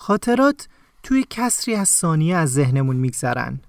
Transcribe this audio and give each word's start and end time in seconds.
خاطرات 0.00 0.68
توی 1.02 1.24
کسری 1.30 1.74
از 1.74 1.88
ثانیه 1.88 2.36
از 2.36 2.52
ذهنمون 2.52 2.96
میگذرن. 2.96 3.60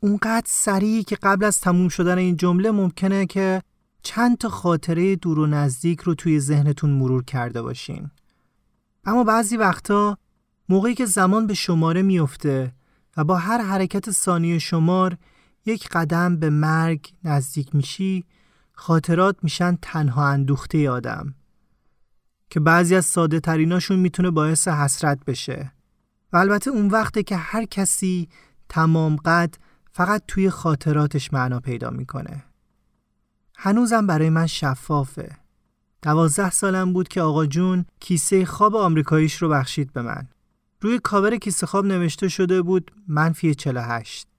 اونقدر 0.00 0.46
سریع 0.46 1.02
که 1.02 1.16
قبل 1.16 1.44
از 1.44 1.60
تموم 1.60 1.88
شدن 1.88 2.18
این 2.18 2.36
جمله 2.36 2.70
ممکنه 2.70 3.26
که 3.26 3.62
چند 4.02 4.38
تا 4.38 4.48
خاطره 4.48 5.16
دور 5.16 5.38
و 5.38 5.46
نزدیک 5.46 6.00
رو 6.00 6.14
توی 6.14 6.40
ذهنتون 6.40 6.90
مرور 6.90 7.24
کرده 7.24 7.62
باشین. 7.62 8.10
اما 9.04 9.24
بعضی 9.24 9.56
وقتا 9.56 10.18
موقعی 10.68 10.94
که 10.94 11.06
زمان 11.06 11.46
به 11.46 11.54
شماره 11.54 12.02
میفته 12.02 12.72
و 13.16 13.24
با 13.24 13.36
هر 13.36 13.62
حرکت 13.62 14.10
ثانیه 14.10 14.58
شمار 14.58 15.16
یک 15.66 15.88
قدم 15.88 16.36
به 16.36 16.50
مرگ 16.50 17.12
نزدیک 17.24 17.74
میشی 17.74 18.24
خاطرات 18.72 19.36
میشن 19.42 19.78
تنها 19.82 20.28
اندوخته 20.28 20.90
آدم. 20.90 21.34
که 22.50 22.60
بعضی 22.60 22.94
از 22.94 23.04
ساده 23.04 23.40
تریناشون 23.40 23.98
می‌تونه 23.98 24.30
باعث 24.30 24.68
حسرت 24.68 25.24
بشه. 25.24 25.72
و 26.32 26.36
البته 26.36 26.70
اون 26.70 26.88
وقته 26.88 27.22
که 27.22 27.36
هر 27.36 27.64
کسی 27.64 28.28
تمام 28.68 29.16
قد 29.16 29.54
فقط 29.92 30.22
توی 30.28 30.50
خاطراتش 30.50 31.32
معنا 31.32 31.60
پیدا 31.60 31.90
می‌کنه. 31.90 32.44
هنوزم 33.56 34.06
برای 34.06 34.30
من 34.30 34.46
شفافه. 34.46 35.36
دوازده 36.02 36.50
سالم 36.50 36.92
بود 36.92 37.08
که 37.08 37.22
آقا 37.22 37.46
جون 37.46 37.84
کیسه 38.00 38.44
خواب 38.44 38.76
آمریکاییش 38.76 39.36
رو 39.36 39.48
بخشید 39.48 39.92
به 39.92 40.02
من. 40.02 40.28
روی 40.80 40.98
کاور 40.98 41.36
کیسه 41.36 41.66
خواب 41.66 41.86
نوشته 41.86 42.28
شده 42.28 42.62
بود 42.62 42.90
منفی 43.08 43.54
48 43.54 44.29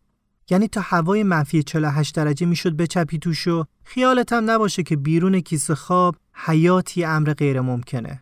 یعنی 0.52 0.68
تا 0.68 0.82
هوای 0.84 1.24
منفی 1.24 1.64
48 1.64 2.16
درجه 2.16 2.46
می‌شد 2.46 2.78
بچپی 2.78 3.20
توش 3.20 3.48
و 3.48 3.66
خیالت 3.84 4.34
نباشه 4.34 4.84
که 4.84 4.96
بیرون 4.96 5.40
کیسه 5.40 5.76
خواب 5.76 6.16
حیاتی 6.34 7.04
امر 7.04 7.34
غیر 7.34 7.62
ممکنه. 7.62 8.22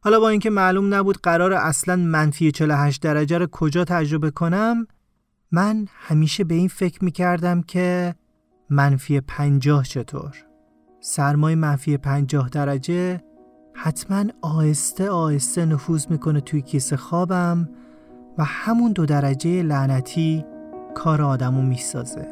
حالا 0.00 0.20
با 0.20 0.28
اینکه 0.28 0.50
معلوم 0.50 0.94
نبود 0.94 1.18
قرار 1.22 1.52
اصلا 1.52 1.96
منفی 1.96 2.52
48 2.52 3.02
درجه 3.02 3.38
رو 3.38 3.46
کجا 3.46 3.84
تجربه 3.84 4.30
کنم 4.30 4.86
من 5.52 5.86
همیشه 5.90 6.44
به 6.44 6.54
این 6.54 6.68
فکر 6.68 7.04
می‌کردم 7.04 7.62
که 7.62 8.14
منفی 8.70 9.20
50 9.20 9.84
چطور؟ 9.84 10.36
سرمای 11.00 11.54
منفی 11.54 11.96
50 11.96 12.48
درجه 12.48 13.22
حتما 13.74 14.24
آهسته 14.42 15.10
آهسته 15.10 15.64
نفوذ 15.64 16.06
می‌کنه 16.10 16.40
توی 16.40 16.62
کیسه 16.62 16.96
خوابم 16.96 17.68
و 18.38 18.44
همون 18.44 18.92
دو 18.92 19.06
درجه 19.06 19.62
لعنتی 19.62 20.44
کار 20.94 21.22
آدمو 21.22 21.62
می‌سازه. 21.62 22.28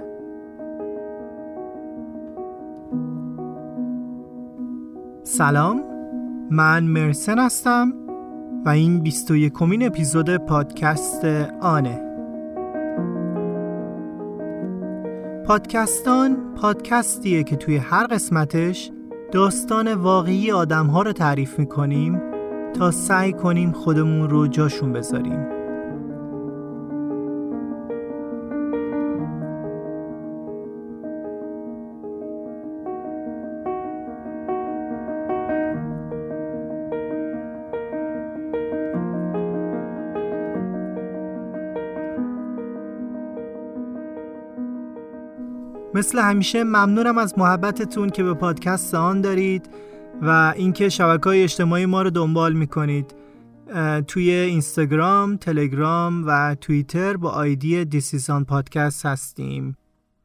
سلام 5.23 5.83
من 6.51 6.85
مرسن 6.85 7.39
هستم 7.39 7.93
و 8.65 8.69
این 8.69 9.01
21 9.01 9.53
کمین 9.53 9.87
اپیزود 9.87 10.37
پادکست 10.37 11.25
آنه. 11.61 12.03
پادکستان 15.47 16.37
پادکستیه 16.55 17.45
که 17.45 17.57
توی 17.57 17.77
هر 17.77 18.07
قسمتش 18.07 18.91
داستان 19.33 19.95
واقعی 19.95 20.53
آدم 20.53 20.87
ها 20.87 21.03
رو 21.03 21.13
تعریف 21.13 21.59
می‌کنیم 21.59 22.23
تا 22.75 22.91
سعی 22.91 23.33
کنیم 23.33 23.73
خودمون 23.73 24.31
رو 24.31 24.47
جاشون 24.47 24.93
بذاریم. 24.93 25.56
مثل 45.97 46.19
همیشه 46.19 46.65
ممنونم 46.65 47.19
از 47.19 47.39
محبتتون 47.39 48.11
که 48.11 48.23
به 48.23 48.35
پادکست 48.35 48.95
آن 48.95 49.21
دارید 49.21 49.71
و 50.23 50.55
اینکه 50.57 50.89
شبکه 50.89 51.25
های 51.25 51.43
اجتماعی 51.43 51.87
ما 51.87 52.03
رو 52.03 52.11
دنبال 52.11 52.53
می‌کنید. 52.53 53.15
توی 54.09 54.31
اینستاگرام، 54.31 55.37
تلگرام 55.37 56.25
و 56.27 56.57
توییتر 56.61 57.17
با 57.17 57.31
آیدی 57.31 57.85
دیسیزان 57.85 58.45
پادکست 58.45 59.07
هستیم. 59.07 59.77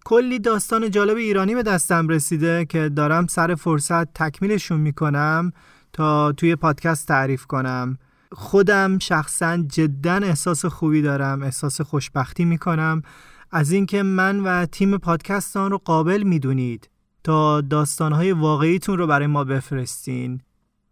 کلی 0.06 0.40
داستان 0.40 0.92
جالب 0.92 1.18
ایرانی 1.18 1.56
به 1.56 1.64
دستم 1.64 2.08
رسیده 2.08 2.66
که 2.66 2.90
دارم 2.90 3.28
سر 3.28 3.56
فرصت 3.56 4.14
تکمیلشون 4.14 4.80
می‌کنم 4.80 5.52
تا 5.94 6.32
توی 6.32 6.56
پادکست 6.56 7.08
تعریف 7.08 7.46
کنم. 7.46 7.98
خودم 8.32 9.00
شخصا 9.00 9.58
جدا 9.58 10.14
احساس 10.14 10.66
خوبی 10.66 11.02
دارم 11.02 11.44
احساس 11.44 11.82
خوشبختی 11.82 12.46
می‌کنم 12.46 13.02
از 13.51 13.72
اینکه 13.72 14.03
من 14.03 14.39
و 14.39 14.66
تیم 14.66 14.97
پادکستان 14.97 15.72
رو 15.72 15.78
قابل 15.78 16.23
می‌دونید 16.23 16.89
تا 17.23 17.62
داستانهای 17.62 18.31
واقعیتون 18.31 18.97
رو 18.97 19.07
برای 19.07 19.28
ما 19.28 19.44
بفرستین. 19.44 20.41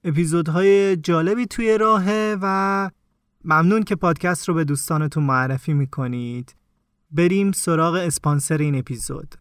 اپیزودهای 0.03 0.95
جالبی 0.95 1.45
توی 1.45 1.77
راهه 1.77 2.37
و 2.41 2.89
ممنون 3.45 3.83
که 3.83 3.95
پادکست 3.95 4.49
رو 4.49 4.55
به 4.55 4.63
دوستانتون 4.63 5.23
معرفی 5.23 5.73
می‌کنید. 5.73 6.55
بریم 7.11 7.51
سراغ 7.51 7.95
اسپانسر 7.95 8.57
این 8.57 8.75
اپیزود. 8.75 9.35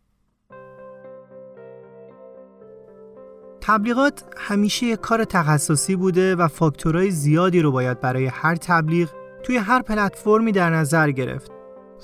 تبلیغات 3.61 4.25
همیشه 4.37 4.87
یک 4.87 5.01
کار 5.01 5.25
تخصصی 5.25 5.97
بوده 5.97 6.37
و 6.37 6.49
فاکتورهای 6.49 7.11
زیادی 7.11 7.61
رو 7.61 7.73
باید 7.73 8.01
برای 8.01 8.27
هر 8.27 8.57
تبلیغ 8.57 9.11
توی 9.43 9.57
هر 9.57 9.83
پلتفرمی 9.83 10.53
در 10.53 10.71
نظر 10.71 11.11
گرفت. 11.11 11.53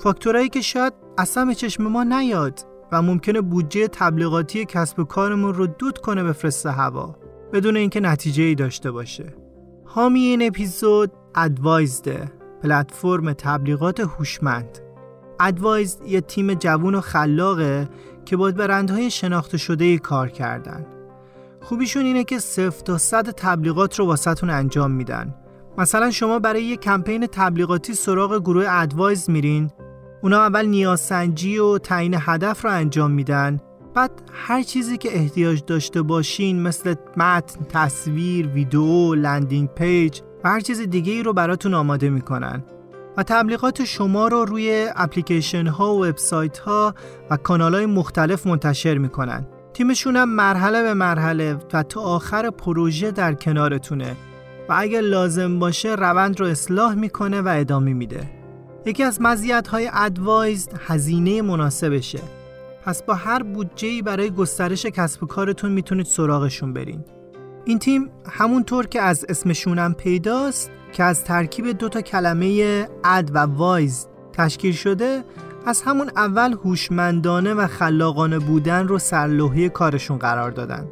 فاکتورهایی 0.03 0.49
که 0.49 0.61
شاید 0.61 1.04
اصلا 1.17 1.45
به 1.45 1.55
چشم 1.55 1.83
ما 1.83 2.03
نیاد 2.03 2.59
و 2.91 3.01
ممکنه 3.01 3.41
بودجه 3.41 3.87
تبلیغاتی 3.87 4.65
کسب 4.65 4.99
و 4.99 5.03
کارمون 5.03 5.53
رو 5.53 5.67
دود 5.67 5.97
کنه 5.97 6.23
بفرسته 6.23 6.71
هوا 6.71 7.15
بدون 7.53 7.77
اینکه 7.77 7.99
نتیجه 7.99 8.43
ای 8.43 8.55
داشته 8.55 8.91
باشه. 8.91 9.33
حامی 9.85 10.19
این 10.19 10.47
اپیزود 10.47 11.11
ادوایزده 11.35 12.31
پلتفرم 12.63 13.33
تبلیغات 13.33 13.99
هوشمند. 13.99 14.79
ادوایز 15.39 15.97
یه 16.07 16.21
تیم 16.21 16.53
جوون 16.53 16.95
و 16.95 17.01
خلاقه 17.01 17.89
که 18.25 18.37
با 18.37 18.51
برندهای 18.51 19.11
شناخته 19.11 19.57
شده 19.57 19.97
کار 19.97 20.29
کردن. 20.29 20.85
خوبیشون 21.61 22.05
اینه 22.05 22.23
که 22.23 22.39
صفر 22.39 22.83
تا 22.83 22.97
صد 22.97 23.29
تبلیغات 23.29 23.99
رو 23.99 24.05
واسهتون 24.05 24.49
انجام 24.49 24.91
میدن. 24.91 25.35
مثلا 25.77 26.11
شما 26.11 26.39
برای 26.39 26.63
یه 26.63 26.77
کمپین 26.77 27.27
تبلیغاتی 27.27 27.93
سراغ 27.93 28.39
گروه 28.39 28.65
ادوایز 28.69 29.29
میرین 29.29 29.71
اونا 30.25 30.41
اول 30.41 30.65
نیازسنجی 30.65 31.57
و 31.57 31.77
تعیین 31.77 32.15
هدف 32.19 32.65
رو 32.65 32.71
انجام 32.71 33.11
میدن. 33.11 33.59
بعد 33.93 34.11
هر 34.33 34.63
چیزی 34.63 34.97
که 34.97 35.17
احتیاج 35.17 35.61
داشته 35.67 36.01
باشین 36.01 36.61
مثل 36.61 36.95
متن، 37.17 37.65
تصویر، 37.69 38.47
ویدیو، 38.47 39.15
landing 39.15 39.69
page 39.69 40.21
و 40.43 40.49
هر 40.49 40.59
چیز 40.59 40.81
دیگه 40.81 41.13
ای 41.13 41.23
رو 41.23 41.33
براتون 41.33 41.73
آماده 41.73 42.09
می‌کنن. 42.09 42.63
و 43.17 43.23
تبلیغات 43.23 43.83
شما 43.83 44.27
رو 44.27 44.45
روی 44.45 44.87
اپلیکیشن 44.95 45.67
ها 45.67 45.95
و 45.95 46.05
وبسایت 46.05 46.57
ها 46.57 46.93
و 47.29 47.37
کانال 47.37 47.75
های 47.75 47.85
مختلف 47.85 48.47
منتشر 48.47 48.97
می‌کنن. 48.97 49.47
تیمشون 49.73 50.15
هم 50.15 50.29
مرحله 50.29 50.83
به 50.83 50.93
مرحله 50.93 51.57
و 51.73 51.83
تا 51.83 52.01
آخر 52.01 52.49
پروژه 52.49 53.11
در 53.11 53.33
کنارتونه. 53.33 54.15
و 54.69 54.75
اگر 54.77 55.01
لازم 55.01 55.59
باشه 55.59 55.95
روند 55.95 56.39
رو 56.39 56.45
اصلاح 56.45 56.95
می‌کنه 56.95 57.41
و 57.41 57.47
ادامه 57.47 57.93
میده. 57.93 58.34
یکی 58.85 59.03
از 59.03 59.21
مزیت 59.21 59.67
های 59.67 59.89
ادوایز 59.93 60.69
هزینه 60.87 61.41
مناسبشه. 61.41 62.19
پس 62.85 63.03
با 63.03 63.13
هر 63.13 63.43
بودجه 63.43 64.01
برای 64.01 64.31
گسترش 64.31 64.85
کسب 64.85 65.23
و 65.23 65.25
کارتون 65.25 65.71
می‌تونید 65.71 66.05
سراغشون 66.05 66.73
برین. 66.73 67.03
این 67.65 67.79
تیم 67.79 68.09
همونطور 68.29 68.87
که 68.87 69.01
از 69.01 69.25
اسمشونم 69.29 69.93
پیداست 69.93 70.71
که 70.93 71.03
از 71.03 71.23
ترکیب 71.23 71.67
دو 71.67 71.89
تا 71.89 72.01
کلمه 72.01 72.87
اد 73.03 73.31
و 73.33 73.37
وایز 73.37 74.07
تشکیل 74.33 74.73
شده 74.73 75.23
از 75.65 75.81
همون 75.81 76.11
اول 76.15 76.53
هوشمندانه 76.53 77.53
و 77.53 77.67
خلاقانه 77.67 78.39
بودن 78.39 78.87
رو 78.87 78.99
سرلوحه 78.99 79.69
کارشون 79.69 80.17
قرار 80.17 80.51
دادن. 80.51 80.87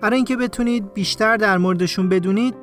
برای 0.00 0.16
اینکه 0.16 0.36
بتونید 0.36 0.94
بیشتر 0.94 1.36
در 1.36 1.58
موردشون 1.58 2.08
بدونید 2.08 2.54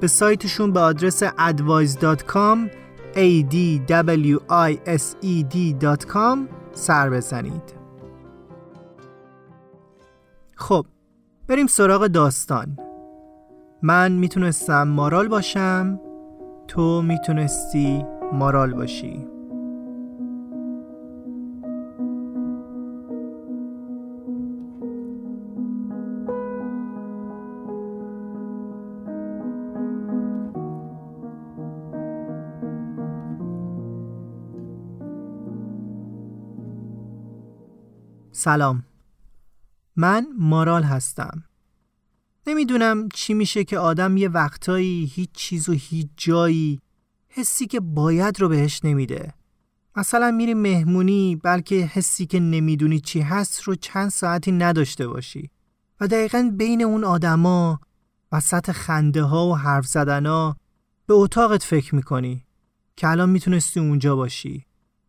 به 0.00 0.06
سایتشون 0.06 0.72
به 0.72 0.80
آدرس 0.80 1.24
advice.com 1.24 2.58
adwised.com 3.16 4.38
سر 6.72 7.10
بزنید. 7.10 7.74
خب 10.54 10.86
بریم 11.48 11.66
سراغ 11.66 12.06
داستان. 12.06 12.76
من 13.82 14.12
می‌تونستم 14.12 14.88
مارال 14.88 15.28
باشم 15.28 16.00
تو 16.68 17.02
می‌تونستی 17.02 18.04
مارال 18.32 18.74
باشی. 18.74 19.35
سلام. 38.38 38.84
من 39.96 40.26
مارال 40.38 40.82
هستم. 40.82 41.44
نمی‌دونم 42.46 43.08
چی 43.08 43.34
میشه 43.34 43.64
که 43.64 43.78
آدم 43.78 44.16
یه 44.16 44.28
وقتایی 44.28 45.04
هیچ 45.04 45.30
چیز 45.32 45.68
و 45.68 45.72
هیچ 45.72 46.08
جایی 46.16 46.80
حسی 47.28 47.66
که 47.66 47.80
باید 47.80 48.40
رو 48.40 48.48
بهش 48.48 48.80
نمیده. 48.84 49.34
مثلا 49.96 50.30
میری 50.30 50.54
مهمونی 50.54 51.36
بلکه 51.36 51.74
حسی 51.74 52.26
که 52.26 52.40
نمی‌دونی 52.40 53.00
چی 53.00 53.20
هست 53.20 53.62
رو 53.62 53.74
چند 53.74 54.08
ساعتی 54.08 54.52
نداشته 54.52 55.08
باشی. 55.08 55.50
و 56.00 56.06
دقیقا 56.06 56.52
بین 56.56 56.82
اون 56.82 57.04
آدما 57.04 57.80
وسط 58.32 58.70
خنده 58.70 59.22
ها 59.22 59.46
و 59.48 59.56
حرف 59.56 59.86
زدن 59.86 60.26
ها 60.26 60.56
به 61.06 61.14
اتاقت 61.14 61.62
فکر 61.62 61.94
می‌کنی 61.94 62.44
که 62.96 63.08
الان 63.08 63.30
می‌تونستی 63.30 63.80
اونجا 63.80 64.16
باشی. 64.16 64.66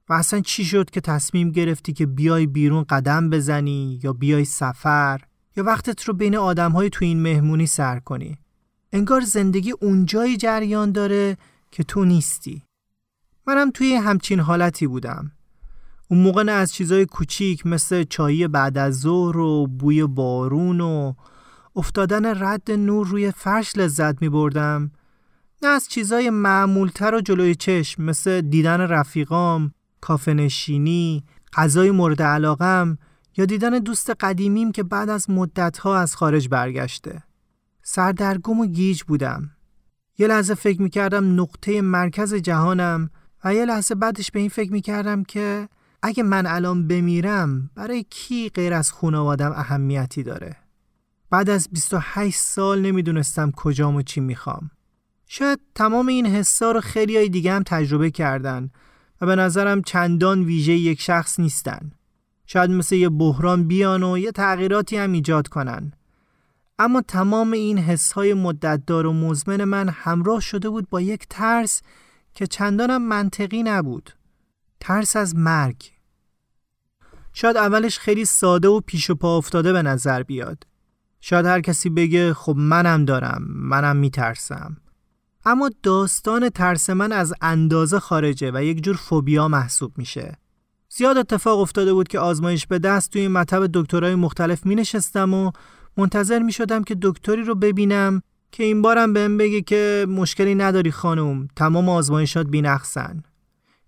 و 0.09 0.13
اصلا 0.13 0.41
چی 0.41 0.65
شد 0.65 0.89
که 0.89 1.01
تصمیم 1.01 1.51
گرفتی 1.51 1.93
که 1.93 2.05
بیای 2.05 2.47
بیرون 2.47 2.83
قدم 2.83 3.29
بزنی 3.29 3.99
یا 4.03 4.13
بیای 4.13 4.45
سفر؟ 4.45 5.21
یا 5.55 5.63
وقتت 5.63 6.03
رو 6.03 6.13
بین 6.13 6.35
آدم 6.35 6.71
های 6.71 6.89
تو 6.89 7.05
این 7.05 7.21
مهمونی 7.21 7.65
سر 7.65 7.99
کنی؟ 7.99 8.37
انگار 8.93 9.21
زندگی 9.21 9.71
اونجایی 9.71 10.37
جریان 10.37 10.91
داره 10.91 11.37
که 11.71 11.83
تو 11.83 12.05
نیستی. 12.05 12.63
منم 13.47 13.71
توی 13.71 13.93
همچین 13.93 14.39
حالتی 14.39 14.87
بودم. 14.87 15.31
اون 16.09 16.21
موقع 16.21 16.43
نه 16.43 16.51
از 16.51 16.73
چیزای 16.73 17.05
کوچیک 17.05 17.65
مثل 17.65 18.03
چایی 18.03 18.47
بعد 18.47 18.77
از 18.77 18.99
ظهر 18.99 19.37
و 19.37 19.67
بوی 19.67 20.05
بارون 20.05 20.81
و 20.81 21.13
افتادن 21.75 22.43
رد 22.43 22.71
نور 22.71 23.07
روی 23.07 23.31
فرش 23.31 23.77
لذت 23.77 24.21
می 24.21 24.29
بردم 24.29 24.91
نه 25.63 25.69
از 25.69 25.87
چیزای 25.87 26.29
معمولتر 26.29 27.15
و 27.15 27.21
جلوی 27.21 27.55
چشم 27.55 28.03
مثل 28.03 28.41
دیدن 28.41 28.81
رفیقام، 28.81 29.71
کافه 30.01 30.33
نشینی، 30.33 31.23
غذای 31.53 31.91
مورد 31.91 32.21
علاقم 32.21 32.97
یا 33.37 33.45
دیدن 33.45 33.79
دوست 33.79 34.09
قدیمیم 34.09 34.71
که 34.71 34.83
بعد 34.83 35.09
از 35.09 35.29
مدتها 35.29 35.97
از 35.97 36.15
خارج 36.15 36.49
برگشته. 36.49 37.23
سردرگم 37.83 38.59
و 38.59 38.65
گیج 38.65 39.03
بودم. 39.03 39.51
یه 40.17 40.27
لحظه 40.27 40.53
فکر 40.53 40.81
می‌کردم 40.81 41.41
نقطه 41.41 41.81
مرکز 41.81 42.33
جهانم 42.33 43.09
و 43.43 43.53
یه 43.53 43.65
لحظه 43.65 43.95
بعدش 43.95 44.31
به 44.31 44.39
این 44.39 44.49
فکر 44.49 44.71
می‌کردم 44.71 45.23
که 45.23 45.69
اگه 46.01 46.23
من 46.23 46.45
الان 46.45 46.87
بمیرم 46.87 47.69
برای 47.75 48.05
کی 48.09 48.49
غیر 48.49 48.73
از 48.73 48.91
خانوادم 48.91 49.51
اهمیتی 49.51 50.23
داره؟ 50.23 50.55
بعد 51.29 51.49
از 51.49 51.67
28 51.71 52.39
سال 52.39 52.81
نمی‌دونستم 52.81 53.51
کجام 53.51 53.95
و 53.95 54.01
چی 54.01 54.19
می‌خوام. 54.19 54.71
شاید 55.25 55.59
تمام 55.75 56.07
این 56.07 56.25
حسا 56.25 56.71
رو 56.71 56.81
خیلی 56.81 57.17
های 57.17 57.29
دیگه 57.29 57.53
هم 57.53 57.63
تجربه 57.63 58.11
کردن 58.11 58.69
و 59.21 59.25
به 59.25 59.35
نظرم 59.35 59.81
چندان 59.81 60.43
ویژه 60.43 60.73
یک 60.73 61.01
شخص 61.01 61.39
نیستن. 61.39 61.91
شاید 62.45 62.71
مثل 62.71 62.95
یه 62.95 63.09
بحران 63.09 63.67
بیان 63.67 64.03
و 64.03 64.17
یه 64.17 64.31
تغییراتی 64.31 64.97
هم 64.97 65.11
ایجاد 65.11 65.47
کنن. 65.47 65.93
اما 66.79 67.01
تمام 67.01 67.51
این 67.51 67.77
حسهای 67.77 68.33
مدتدار 68.33 69.05
و 69.05 69.13
مزمن 69.13 69.63
من 69.63 69.89
همراه 69.89 70.39
شده 70.39 70.69
بود 70.69 70.89
با 70.89 71.01
یک 71.01 71.25
ترس 71.29 71.81
که 72.33 72.47
چندانم 72.47 73.01
منطقی 73.01 73.63
نبود. 73.63 74.09
ترس 74.79 75.15
از 75.15 75.35
مرگ. 75.35 75.91
شاید 77.33 77.57
اولش 77.57 77.99
خیلی 77.99 78.25
ساده 78.25 78.67
و 78.67 78.79
پیش 78.79 79.09
و 79.09 79.15
پا 79.15 79.37
افتاده 79.37 79.73
به 79.73 79.81
نظر 79.81 80.23
بیاد. 80.23 80.63
شاید 81.21 81.45
هر 81.45 81.61
کسی 81.61 81.89
بگه 81.89 82.33
خب 82.33 82.55
منم 82.57 83.05
دارم، 83.05 83.45
منم 83.49 83.95
میترسم. 83.95 84.77
اما 85.49 85.69
داستان 85.83 86.49
ترس 86.49 86.89
من 86.89 87.11
از 87.11 87.33
اندازه 87.41 87.99
خارجه 87.99 88.51
و 88.53 88.63
یک 88.63 88.83
جور 88.83 88.95
فوبیا 88.95 89.47
محسوب 89.47 89.97
میشه. 89.97 90.37
زیاد 90.89 91.17
اتفاق 91.17 91.59
افتاده 91.59 91.93
بود 91.93 92.07
که 92.07 92.19
آزمایش 92.19 92.67
به 92.67 92.79
دست 92.79 93.11
توی 93.11 93.27
مطب 93.27 93.69
دکترای 93.73 94.15
مختلف 94.15 94.65
می 94.65 94.75
نشستم 94.75 95.33
و 95.33 95.51
منتظر 95.97 96.39
می 96.39 96.51
شدم 96.51 96.83
که 96.83 96.97
دکتری 97.01 97.43
رو 97.43 97.55
ببینم 97.55 98.21
که 98.51 98.63
این 98.63 98.81
بارم 98.81 99.13
بهم 99.13 99.37
بگه 99.37 99.61
که 99.61 100.05
مشکلی 100.09 100.55
نداری 100.55 100.91
خانم 100.91 101.47
تمام 101.55 101.89
آزمایشات 101.89 102.47
بینقصن 102.47 103.23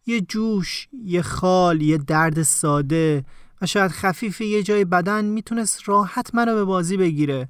یه 0.06 0.22
جوش، 0.22 0.88
یه 1.04 1.22
خال، 1.22 1.82
یه 1.82 1.98
درد 1.98 2.44
ساده 2.44 3.26
و 3.62 3.66
شاید 3.66 3.92
خفیف 3.92 4.42
یه 4.42 4.64
جای 4.64 4.86
بدن 4.86 5.26
می‌تونست 5.26 5.82
راحت 5.86 6.36
منو 6.36 6.56
به 6.56 6.64
بازی 6.64 6.98
بگیره 6.98 7.50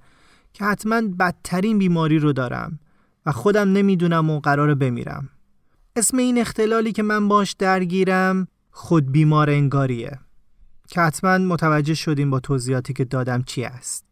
که 0.54 0.66
حتما 0.66 1.02
بدترین 1.02 1.78
بیماری 1.78 2.20
رو 2.20 2.34
دارم 2.34 2.80
و 3.26 3.32
خودم 3.32 3.72
نمی‌دونم 3.72 4.30
و 4.30 4.40
قرار 4.40 4.76
بمیرم. 4.76 5.30
اسم 5.96 6.18
این 6.18 6.38
اختلالی 6.38 6.92
که 6.92 7.04
من 7.04 7.28
باش 7.28 7.54
درگیرم 7.54 8.48
خود 8.72 9.12
بیمار 9.12 9.50
انگاریه. 9.50 10.20
که 10.88 11.02
حتما 11.02 11.38
متوجه 11.38 11.94
شدیم 11.94 12.30
با 12.30 12.40
توضیحاتی 12.40 12.94
که 12.94 13.06
دادم 13.06 13.42
چی 13.42 13.64
است. 13.64 14.06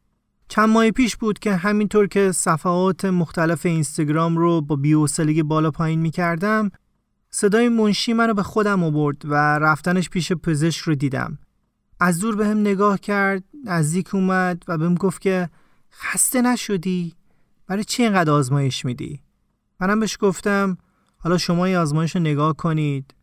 چند 0.48 0.70
ماه 0.70 0.92
پیش 0.92 1.16
بود 1.16 1.40
که 1.40 1.56
همینطور 1.56 2.08
که 2.08 2.32
صفحات 2.32 3.06
مختلف 3.06 3.66
اینستاگرام 3.66 4.38
رو 4.38 4.62
با 4.62 4.76
بیوسلگی 4.76 5.44
بالا 5.44 5.72
پایین 5.72 6.00
می 6.00 6.12
کردم 6.12 6.72
صدای 7.30 7.70
منشی 7.70 8.14
منو 8.14 8.34
به 8.34 8.44
خودم 8.44 8.84
آورد 8.84 9.22
و 9.26 9.34
رفتنش 9.60 10.10
پیش 10.10 10.34
پزشک 10.34 10.82
رو 10.82 10.96
دیدم. 10.96 11.38
از 12.00 12.20
دور 12.20 12.36
به 12.36 12.48
هم 12.48 12.60
نگاه 12.60 13.00
کرد 13.00 13.44
نزدیک 13.66 14.16
اومد 14.16 14.64
و 14.68 14.78
بهم 14.78 14.96
گفت 14.96 15.22
که 15.22 15.50
خسته 15.92 16.42
نشدی؟ 16.42 17.14
برای 17.68 17.84
چی 17.84 18.04
اینقدر 18.04 18.32
آزمایش 18.32 18.86
میدی؟ 18.86 19.22
منم 19.80 20.00
بهش 20.00 20.18
گفتم 20.20 20.78
حالا 21.18 21.38
شما 21.38 21.66
این 21.66 21.76
آزمایش 21.76 22.16
رو 22.16 22.22
نگاه 22.22 22.56
کنید. 22.56 23.14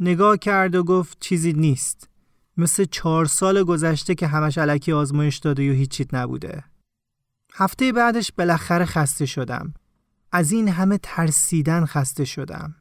نگاه 0.00 0.36
کرد 0.36 0.74
و 0.74 0.84
گفت 0.84 1.16
چیزی 1.20 1.52
نیست. 1.52 2.08
مثل 2.56 2.84
چهار 2.84 3.26
سال 3.26 3.62
گذشته 3.62 4.14
که 4.14 4.26
همش 4.26 4.58
علکی 4.58 4.92
آزمایش 4.92 5.38
داده 5.38 5.70
و 5.70 5.74
هیچیت 5.74 6.14
نبوده. 6.14 6.64
هفته 7.54 7.92
بعدش 7.92 8.32
بالاخره 8.32 8.84
خسته 8.84 9.26
شدم. 9.26 9.74
از 10.32 10.52
این 10.52 10.68
همه 10.68 10.98
ترسیدن 11.02 11.84
خسته 11.84 12.24
شدم. 12.24 12.74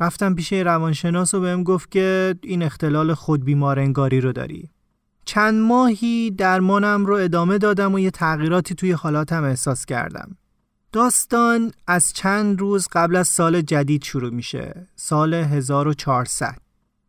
رفتم 0.00 0.34
پیش 0.34 0.52
روانشناس 0.52 1.34
و 1.34 1.40
بهم 1.40 1.62
گفت 1.62 1.90
که 1.90 2.34
این 2.42 2.62
اختلال 2.62 3.14
خود 3.14 3.44
بیمارنگاری 3.44 4.20
رو 4.20 4.32
داری. 4.32 4.70
چند 5.24 5.62
ماهی 5.62 6.30
درمانم 6.30 7.06
رو 7.06 7.14
ادامه 7.14 7.58
دادم 7.58 7.94
و 7.94 7.98
یه 7.98 8.10
تغییراتی 8.10 8.74
توی 8.74 8.92
حالاتم 8.92 9.44
احساس 9.44 9.84
کردم. 9.86 10.36
داستان 10.96 11.72
از 11.86 12.12
چند 12.12 12.60
روز 12.60 12.88
قبل 12.92 13.16
از 13.16 13.28
سال 13.28 13.60
جدید 13.60 14.04
شروع 14.04 14.30
میشه. 14.30 14.88
سال 14.94 15.34
1400 15.34 16.56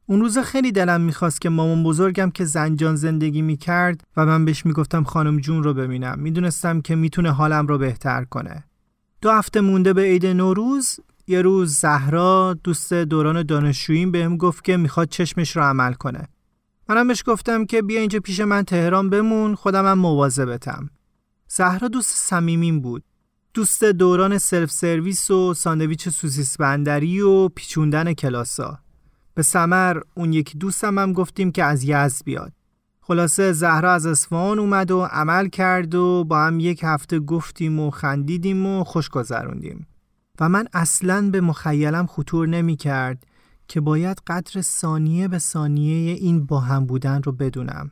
اون 0.06 0.20
روز 0.20 0.38
خیلی 0.38 0.72
دلم 0.72 1.02
می‌خواست 1.02 1.42
که 1.42 1.50
مامان 1.50 1.84
بزرگم 1.84 2.30
که 2.30 2.46
زنجان 2.46 2.96
زندگی 2.96 3.42
می‌کرد 3.42 4.04
و 4.18 4.26
من 4.26 4.46
بهش 4.46 4.66
می‌گفتم 4.66 5.04
خانم 5.04 5.40
جون 5.40 5.64
رو 5.64 5.74
ببینم. 5.74 6.20
می‌دونستم 6.20 6.82
که 6.82 6.96
می‌تونه 6.96 7.32
حالم 7.32 7.68
رو 7.68 7.78
بهتر 7.78 8.24
کنه. 8.24 8.64
دو 9.22 9.32
هفته 9.32 9.62
مونده 9.62 9.94
به 9.94 10.02
عید 10.02 10.26
نوروز. 10.26 11.00
یه 11.28 11.42
روز 11.42 11.74
زهرا 11.74 12.56
دوست 12.64 12.94
دوران 12.94 13.44
دانشجوییم 13.44 14.12
بهم 14.12 14.38
گفت 14.38 14.64
که 14.64 14.78
می‌خواد 14.78 15.10
چشمش 15.10 15.58
رو 15.58 15.64
عمل 15.64 15.94
کنه. 15.94 16.28
منم 16.90 17.08
بهش 17.08 17.24
گفتم 17.26 17.66
که 17.66 17.82
بیا 17.82 18.00
اینجا 18.00 18.20
پیش 18.20 18.40
من 18.40 18.64
تهران 18.64 19.10
بمون 19.10 19.56
خودم 19.56 19.86
هم 19.86 20.00
مواظبتم. 20.00 20.90
زهرا 21.48 21.88
دوست 21.88 22.16
صمیمیم 22.16 22.80
بود. 22.80 23.04
دوست 23.54 23.84
دوران 23.84 24.38
سلف 24.38 24.72
سرویس 24.72 25.32
و 25.32 25.54
ساندویچ 25.54 26.10
سوسیس 26.10 26.58
بندری 26.58 27.22
و 27.22 27.50
پیچوندن 27.50 28.14
کلاسا 28.14 28.80
به 29.34 29.44
سمر 29.44 30.02
اون 30.16 30.34
یکی 30.34 30.58
دوستم 30.58 31.00
هم 31.00 31.14
گفتیم 31.14 31.52
که 31.52 31.64
از 31.64 31.84
یزد 31.84 32.26
بیاد. 32.26 32.52
خلاصه 33.02 33.52
زهرا 33.52 33.94
از 33.94 34.06
اصفهان 34.06 34.60
اومد 34.60 34.92
و 34.92 35.02
عمل 35.02 35.50
کرد 35.50 35.96
و 35.96 36.24
با 36.24 36.46
هم 36.46 36.60
یک 36.60 36.82
هفته 36.84 37.20
گفتیم 37.20 37.80
و 37.80 37.92
خندیدیم 37.92 38.66
و 38.66 38.84
خوش 38.84 39.10
گذروندیم. 39.10 39.88
و 40.40 40.50
من 40.50 40.68
اصلا 40.74 41.30
به 41.32 41.42
مخیلم 41.42 42.06
خطور 42.06 42.48
نمی 42.48 42.76
کرد 42.76 43.26
که 43.68 43.82
باید 43.82 44.22
قدر 44.28 44.62
ثانیه 44.62 45.28
به 45.28 45.40
ثانیه 45.40 46.14
این 46.14 46.46
با 46.46 46.60
هم 46.60 46.86
بودن 46.86 47.24
رو 47.24 47.32
بدونم. 47.32 47.92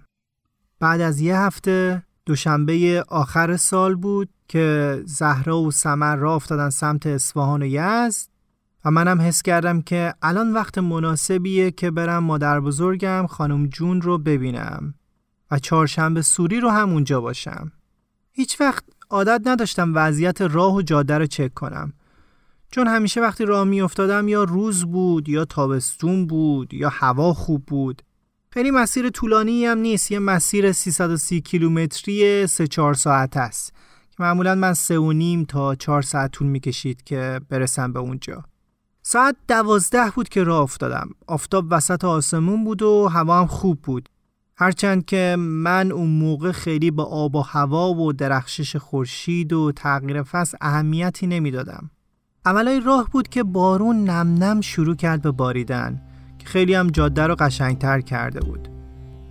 بعد 0.80 1.02
از 1.02 1.20
یه 1.20 1.38
هفته 1.38 2.04
دوشنبه 2.26 3.06
آخر 3.08 3.58
سال 3.58 3.96
بود 3.96 4.30
که 4.48 5.02
زهرا 5.06 5.60
و 5.60 5.72
سمر 5.72 6.16
را 6.16 6.36
افتادن 6.36 6.70
سمت 6.70 7.08
اصفهان 7.08 7.64
و 7.64 7.66
یزد 7.66 8.30
و 8.86 8.92
منم 8.92 9.22
حس 9.22 9.42
کردم 9.42 9.82
که 9.82 10.14
الان 10.22 10.54
وقت 10.54 10.78
مناسبیه 10.78 11.72
که 11.72 11.92
برم 11.92 12.24
مادر 12.24 12.60
بزرگم 12.60 13.28
خانم 13.28 13.68
جون 13.68 14.02
رو 14.02 14.18
ببینم 14.18 14.94
و 15.52 15.60
چهارشنبه 15.60 16.22
سوری 16.22 16.60
رو 16.60 16.70
هم 16.70 16.90
اونجا 16.90 17.22
باشم. 17.22 17.72
هیچ 18.32 18.62
وقت 18.62 18.84
عادت 19.10 19.42
نداشتم 19.46 19.92
وضعیت 19.96 20.42
راه 20.42 20.76
و 20.76 20.82
جاده 20.82 21.18
رو 21.18 21.26
چک 21.26 21.54
کنم. 21.54 21.94
چون 22.72 22.88
همیشه 22.88 23.22
وقتی 23.22 23.46
راه 23.46 23.64
می 23.64 23.82
افتادم 23.82 24.28
یا 24.28 24.44
روز 24.44 24.86
بود 24.86 25.30
یا 25.30 25.46
تابستون 25.46 26.28
بود 26.28 26.74
یا 26.74 26.90
هوا 26.90 27.34
خوب 27.34 27.66
بود. 27.66 28.02
خیلی 28.56 28.72
مسیر 28.72 29.10
طولانی 29.10 29.66
هم 29.66 29.78
نیست 29.78 30.12
یه 30.12 30.20
مسیر 30.20 30.72
330 30.72 31.42
کیلومتری 31.42 32.48
3 32.48 32.68
4 32.68 32.94
ساعت 32.94 33.38
است 33.38 33.74
که 34.10 34.24
معمولا 34.24 34.56
من 34.56 34.74
سه 34.74 35.00
و 35.00 35.12
نیم 35.12 35.44
تا 35.44 35.76
4 35.76 36.02
ساعت 36.02 36.32
طول 36.32 36.48
می‌کشید 36.48 37.04
که 37.04 37.42
برسم 37.50 37.94
به 37.94 38.00
اونجا. 38.00 38.44
ساعت 39.02 39.36
دوازده 39.48 40.12
بود 40.16 40.30
که 40.30 40.44
راه 40.44 40.62
افتادم. 40.62 41.10
آفتاب 41.28 41.66
وسط 41.70 42.06
آسمون 42.06 42.64
بود 42.64 42.82
و 42.82 43.08
هوا 43.08 43.40
هم 43.40 43.48
خوب 43.48 43.82
بود. 43.82 44.10
هرچند 44.58 45.06
که 45.06 45.36
من 45.40 45.92
اون 45.92 46.10
موقع 46.10 46.52
خیلی 46.52 46.92
به 46.92 47.04
آب 47.04 47.36
و 47.36 47.42
هوا 47.42 47.94
و 47.94 48.14
درخشش 48.14 48.76
خورشید 48.76 49.54
و 49.54 49.72
تغییر 49.72 50.24
فصل 50.24 50.58
اهمیتی 50.62 51.28
نمی‌دادم. 51.28 51.90
اولای 52.46 52.80
راه 52.80 53.10
بود 53.12 53.28
که 53.28 53.44
بارون 53.44 54.10
نم 54.10 54.44
نم 54.44 54.62
شروع 54.62 54.96
کرد 54.96 55.22
به 55.22 55.32
باریدن 55.32 56.02
خیلی 56.46 56.74
هم 56.76 56.88
جاده 56.88 57.28
رو 57.28 57.36
قشنگتر 57.36 58.02
کرده 58.02 58.40
بود. 58.40 58.68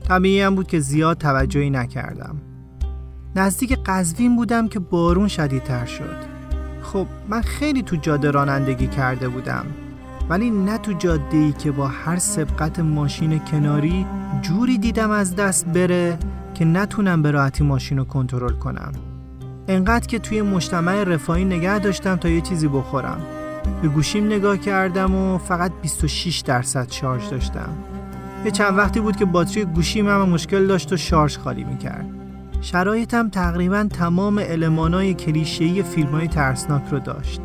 طبیعی 0.08 0.40
هم 0.40 0.54
بود 0.54 0.66
که 0.66 0.80
زیاد 0.80 1.18
توجهی 1.18 1.70
نکردم. 1.70 2.36
نزدیک 3.36 3.78
قزوین 3.86 4.36
بودم 4.36 4.68
که 4.68 4.78
بارون 4.78 5.28
شدیدتر 5.28 5.86
شد. 5.86 6.34
خب 6.82 7.06
من 7.28 7.40
خیلی 7.40 7.82
تو 7.82 7.96
جاده 7.96 8.30
رانندگی 8.30 8.86
کرده 8.86 9.28
بودم 9.28 9.66
ولی 10.28 10.50
نه 10.50 10.78
تو 10.78 10.92
جاده 10.92 11.36
ای 11.36 11.52
که 11.52 11.70
با 11.70 11.86
هر 11.86 12.18
سبقت 12.18 12.78
ماشین 12.78 13.38
کناری 13.38 14.06
جوری 14.42 14.78
دیدم 14.78 15.10
از 15.10 15.36
دست 15.36 15.66
بره 15.66 16.18
که 16.54 16.64
نتونم 16.64 17.22
به 17.22 17.30
راحتی 17.30 17.64
ماشین 17.64 17.98
رو 17.98 18.04
کنترل 18.04 18.52
کنم 18.52 18.92
انقدر 19.68 20.06
که 20.06 20.18
توی 20.18 20.42
مجتمع 20.42 21.04
رفاهی 21.04 21.44
نگه 21.44 21.78
داشتم 21.78 22.16
تا 22.16 22.28
یه 22.28 22.40
چیزی 22.40 22.68
بخورم 22.68 23.20
به 23.82 23.88
گوشیم 23.88 24.26
نگاه 24.26 24.58
کردم 24.58 25.14
و 25.14 25.38
فقط 25.38 25.72
26 25.82 26.40
درصد 26.40 26.90
شارژ 26.90 27.28
داشتم. 27.28 27.68
یه 28.44 28.50
چند 28.50 28.78
وقتی 28.78 29.00
بود 29.00 29.16
که 29.16 29.24
باتری 29.24 29.64
گوشیم 29.64 30.08
هم 30.08 30.28
مشکل 30.28 30.66
داشت 30.66 30.92
و 30.92 30.96
شارژ 30.96 31.38
خالی 31.38 31.64
می‌کرد. 31.64 32.06
شرایطم 32.60 33.28
تقریبا 33.28 33.88
تمام 33.92 34.40
المانای 34.44 35.14
کلیشه‌ای 35.14 35.82
فیلم‌های 35.82 36.28
ترسناک 36.28 36.82
رو 36.90 36.98
داشت. 36.98 37.40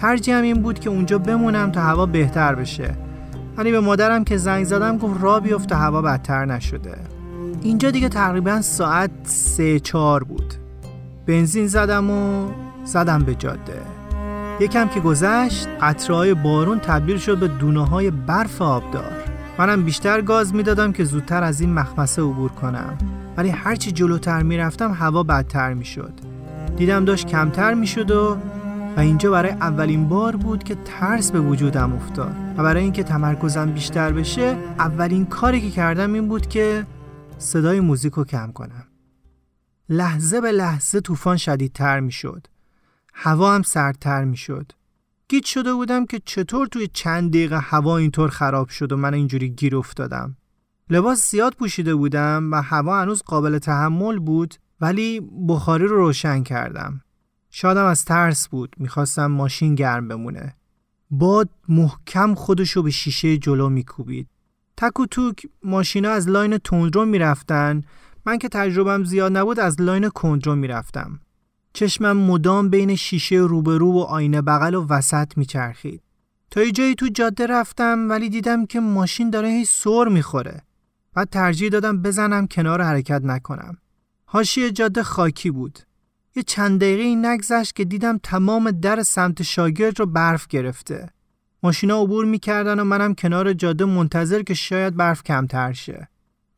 ترجیحم 0.00 0.42
این 0.42 0.62
بود 0.62 0.78
که 0.78 0.90
اونجا 0.90 1.18
بمونم 1.18 1.72
تا 1.72 1.80
هوا 1.80 2.06
بهتر 2.06 2.54
بشه. 2.54 2.94
ولی 3.56 3.72
به 3.72 3.80
مادرم 3.80 4.24
که 4.24 4.36
زنگ 4.36 4.64
زدم 4.64 4.98
گفت 4.98 5.22
را 5.22 5.40
بیفته 5.40 5.76
هوا 5.76 6.02
بدتر 6.02 6.44
نشده. 6.44 6.94
اینجا 7.62 7.90
دیگه 7.90 8.08
تقریبا 8.08 8.60
ساعت 8.60 9.10
سه 9.22 9.80
چار 9.80 10.24
بود. 10.24 10.54
بنزین 11.26 11.66
زدم 11.66 12.10
و 12.10 12.48
زدم 12.84 13.18
به 13.18 13.34
جاده. 13.34 13.97
یکم 14.60 14.88
که 14.88 15.00
گذشت 15.00 15.68
قطرهای 15.80 16.34
بارون 16.34 16.78
تبدیل 16.78 17.18
شد 17.18 17.38
به 17.38 17.48
دونه 17.48 17.86
های 17.86 18.10
برف 18.10 18.62
آبدار. 18.62 19.12
منم 19.58 19.84
بیشتر 19.84 20.20
گاز 20.20 20.54
می‌دادم 20.54 20.92
که 20.92 21.04
زودتر 21.04 21.42
از 21.42 21.60
این 21.60 21.72
مخمسه 21.72 22.22
عبور 22.22 22.50
کنم. 22.50 22.98
ولی 23.36 23.48
هرچی 23.48 23.92
جلوتر 23.92 24.42
می‌رفتم 24.42 24.92
هوا 24.92 25.22
بدتر 25.22 25.74
می‌شد. 25.74 26.12
دیدم 26.76 27.04
داشت 27.04 27.26
کمتر 27.26 27.74
می‌شد 27.74 28.10
و 28.10 28.36
و 28.96 29.00
اینجا 29.00 29.30
برای 29.30 29.50
اولین 29.50 30.08
بار 30.08 30.36
بود 30.36 30.64
که 30.64 30.76
ترس 30.84 31.30
به 31.30 31.40
وجودم 31.40 31.92
افتاد. 31.92 32.34
و 32.56 32.62
برای 32.62 32.82
اینکه 32.82 33.02
تمرکزم 33.02 33.70
بیشتر 33.72 34.12
بشه 34.12 34.56
اولین 34.78 35.26
کاری 35.26 35.60
که 35.60 35.70
کردم 35.70 36.12
این 36.12 36.28
بود 36.28 36.46
که 36.46 36.86
صدای 37.38 37.80
موزیک 37.80 38.12
رو 38.12 38.24
کم 38.24 38.52
کنم. 38.52 38.84
لحظه 39.88 40.40
به 40.40 40.52
لحظه 40.52 41.00
طوفان 41.00 41.36
شدیدتر 41.36 42.00
می‌شد. 42.00 42.46
هوا 43.20 43.54
هم 43.54 43.62
سردتر 43.62 44.24
می‌شد. 44.24 44.72
گیت 45.28 45.44
شده 45.44 45.72
بودم 45.74 46.06
که 46.06 46.20
چطور 46.24 46.66
توی 46.66 46.88
چند 46.92 47.30
دقیقه 47.30 47.58
هوا 47.58 47.96
اینطور 47.96 48.28
خراب 48.30 48.68
شد 48.68 48.92
و 48.92 48.96
من 48.96 49.14
اینجوری 49.14 49.48
گیر 49.48 49.76
افتادم. 49.76 50.36
لباس 50.90 51.30
زیاد 51.30 51.54
پوشیده 51.54 51.94
بودم 51.94 52.48
و 52.52 52.62
هوا 52.62 53.00
هنوز 53.00 53.22
قابل 53.22 53.58
تحمل 53.58 54.18
بود 54.18 54.54
ولی 54.80 55.20
بخاری 55.48 55.86
رو 55.86 55.96
روشن 55.96 56.42
کردم. 56.42 57.00
شایدم 57.50 57.84
از 57.84 58.04
ترس 58.04 58.48
بود 58.48 58.76
می‌خواستم 58.78 59.26
ماشین 59.26 59.74
گرم 59.74 60.08
بمونه. 60.08 60.56
باد 61.10 61.48
محکم 61.68 62.34
خودشو 62.34 62.82
به 62.82 62.90
شیشه 62.90 63.38
جلو 63.38 63.68
میکوبید. 63.68 64.28
تک 64.76 65.00
و 65.00 65.06
توک 65.06 65.46
ماشینا 65.62 66.10
از 66.10 66.28
لاین 66.28 66.58
تندرو 66.58 67.04
می‌رفتن. 67.04 67.82
من 68.26 68.38
که 68.38 68.48
تجربم 68.48 69.04
زیاد 69.04 69.36
نبود 69.36 69.60
از 69.60 69.80
لاین 69.80 70.08
کندرو 70.08 70.54
می‌رفتم. 70.54 71.20
چشمم 71.72 72.16
مدام 72.16 72.68
بین 72.70 72.96
شیشه 72.96 73.36
روبرو 73.36 73.92
و 73.92 73.98
آینه 73.98 74.42
بغل 74.42 74.74
و 74.74 74.86
وسط 74.86 75.36
میچرخید. 75.36 76.02
تا 76.50 76.62
یه 76.62 76.72
جایی 76.72 76.94
تو 76.94 77.08
جاده 77.08 77.46
رفتم 77.46 78.06
ولی 78.10 78.28
دیدم 78.28 78.66
که 78.66 78.80
ماشین 78.80 79.30
داره 79.30 79.48
هی 79.48 79.64
سر 79.64 80.08
می‌خوره. 80.08 80.62
بعد 81.14 81.30
ترجیح 81.30 81.68
دادم 81.68 82.02
بزنم 82.02 82.46
کنار 82.46 82.82
حرکت 82.82 83.20
نکنم. 83.24 83.76
حاشیه 84.26 84.70
جاده 84.70 85.02
خاکی 85.02 85.50
بود. 85.50 85.78
یه 86.36 86.42
چند 86.42 86.80
دقیقه 86.80 87.28
نگذشت 87.28 87.74
که 87.74 87.84
دیدم 87.84 88.18
تمام 88.22 88.70
در 88.70 89.02
سمت 89.02 89.42
شاگرد 89.42 90.00
رو 90.00 90.06
برف 90.06 90.46
گرفته. 90.46 91.08
ماشینا 91.62 92.02
عبور 92.02 92.24
می‌کردن 92.24 92.80
و 92.80 92.84
منم 92.84 93.14
کنار 93.14 93.52
جاده 93.52 93.84
منتظر 93.84 94.42
که 94.42 94.54
شاید 94.54 94.96
برف 94.96 95.22
کمتر 95.22 95.72
شه. 95.72 96.08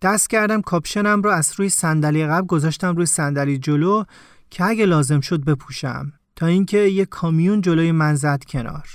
دست 0.03 0.31
کردم 0.31 0.61
کاپشنم 0.61 1.23
رو 1.23 1.31
از 1.31 1.53
روی 1.57 1.69
صندلی 1.69 2.27
قبل 2.27 2.47
گذاشتم 2.47 2.97
روی 2.97 3.07
صندلی 3.07 3.59
جلو 3.59 4.05
که 4.51 4.65
اگه 4.65 4.87
لازم 4.87 5.21
شد 5.21 5.45
بپوشم 5.45 6.13
تا 6.37 6.47
اینکه 6.47 6.79
یه 6.79 7.05
کامیون 7.05 7.61
جلوی 7.61 7.93
من 7.93 8.15
زد 8.15 8.45
کنار. 8.45 8.89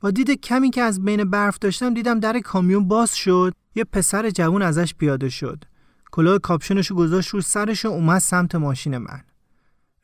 با 0.00 0.10
دید 0.10 0.30
کمی 0.30 0.70
که 0.70 0.82
از 0.82 1.04
بین 1.04 1.30
برف 1.30 1.58
داشتم 1.58 1.94
دیدم 1.94 2.20
در 2.20 2.40
کامیون 2.40 2.88
باز 2.88 3.14
شد 3.14 3.52
یه 3.74 3.84
پسر 3.84 4.30
جوون 4.30 4.62
ازش 4.62 4.94
پیاده 4.94 5.28
شد. 5.28 5.64
کلاه 6.12 6.38
کاپشنشو 6.38 6.94
گذاشت 6.94 7.28
رو 7.28 7.40
سرش 7.40 7.84
و 7.84 7.88
اومد 7.88 8.18
سمت 8.18 8.54
ماشین 8.54 8.98
من. 8.98 9.20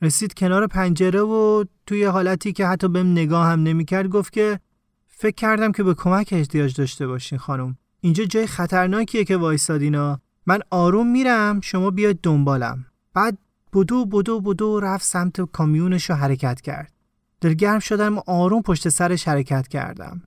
رسید 0.02 0.35
کنار 0.35 0.66
پنجره 0.66 1.21
و 1.21 1.64
توی 1.87 2.05
حالتی 2.05 2.52
که 2.52 2.66
حتی 2.66 2.88
بهم 2.88 3.12
نگاه 3.12 3.47
هم 3.47 3.62
نمی‌کرد 3.62 4.09
گفت 4.09 4.33
که 4.33 4.61
فکر 5.07 5.35
کردم 5.35 5.73
که 5.73 5.83
به 5.83 5.95
کمک 5.95 6.28
احتیاج 6.33 6.75
داشته 6.75 7.07
باشین 7.07 7.38
خانم. 7.38 7.78
اینجا 8.00 8.25
جای 8.25 8.47
خطرناکیه 8.47 9.25
که 9.25 9.37
وایسادینا. 9.37 10.21
من 10.47 10.61
آروم 10.71 11.07
میرم 11.07 11.61
شما 11.61 11.90
بیاید 11.90 12.21
دنبالم. 12.23 12.87
بعد 13.14 13.38
بدو 13.76 14.04
بدو 14.04 14.40
بدو 14.40 14.80
رفت 14.80 15.04
سمت 15.04 15.40
کامیونش 15.40 16.11
رو 16.11 16.16
حرکت 16.16 16.61
کرد. 16.61 16.92
دلگرم 17.40 17.78
شدم 17.78 18.18
آروم 18.26 18.62
پشت 18.62 18.88
سرش 18.88 19.28
حرکت 19.28 19.68
کردم. 19.68 20.23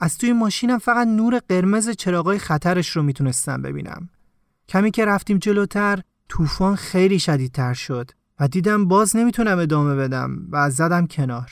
از 0.00 0.18
توی 0.18 0.32
ماشینم 0.32 0.78
فقط 0.78 1.06
نور 1.06 1.40
قرمز 1.48 1.90
چراغای 1.90 2.38
خطرش 2.38 2.88
رو 2.88 3.02
می‌تونستم 3.02 3.62
ببینم. 3.62 4.08
کمی 4.68 4.90
که 4.90 5.04
رفتیم 5.04 5.38
جلوتر 5.38 6.00
طوفان 6.28 6.76
خیلی 6.76 7.18
شدیدتر 7.18 7.74
شد 7.74 8.10
و 8.40 8.48
دیدم 8.48 8.88
باز 8.88 9.16
نمی‌تونم 9.16 9.58
ادامه 9.58 9.94
بدم 9.94 10.38
و 10.50 10.70
زدم 10.70 11.06
کنار. 11.06 11.50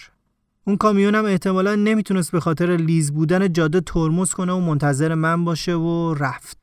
اون 0.66 0.76
کامیونم 0.76 1.24
احتمالا 1.24 1.74
نمی‌تونست 1.74 2.32
به 2.32 2.40
خاطر 2.40 2.76
لیز 2.76 3.12
بودن 3.12 3.52
جاده 3.52 3.80
ترمز 3.80 4.32
کنه 4.32 4.52
و 4.52 4.60
منتظر 4.60 5.14
من 5.14 5.44
باشه 5.44 5.74
و 5.74 6.14
رفت. 6.14 6.61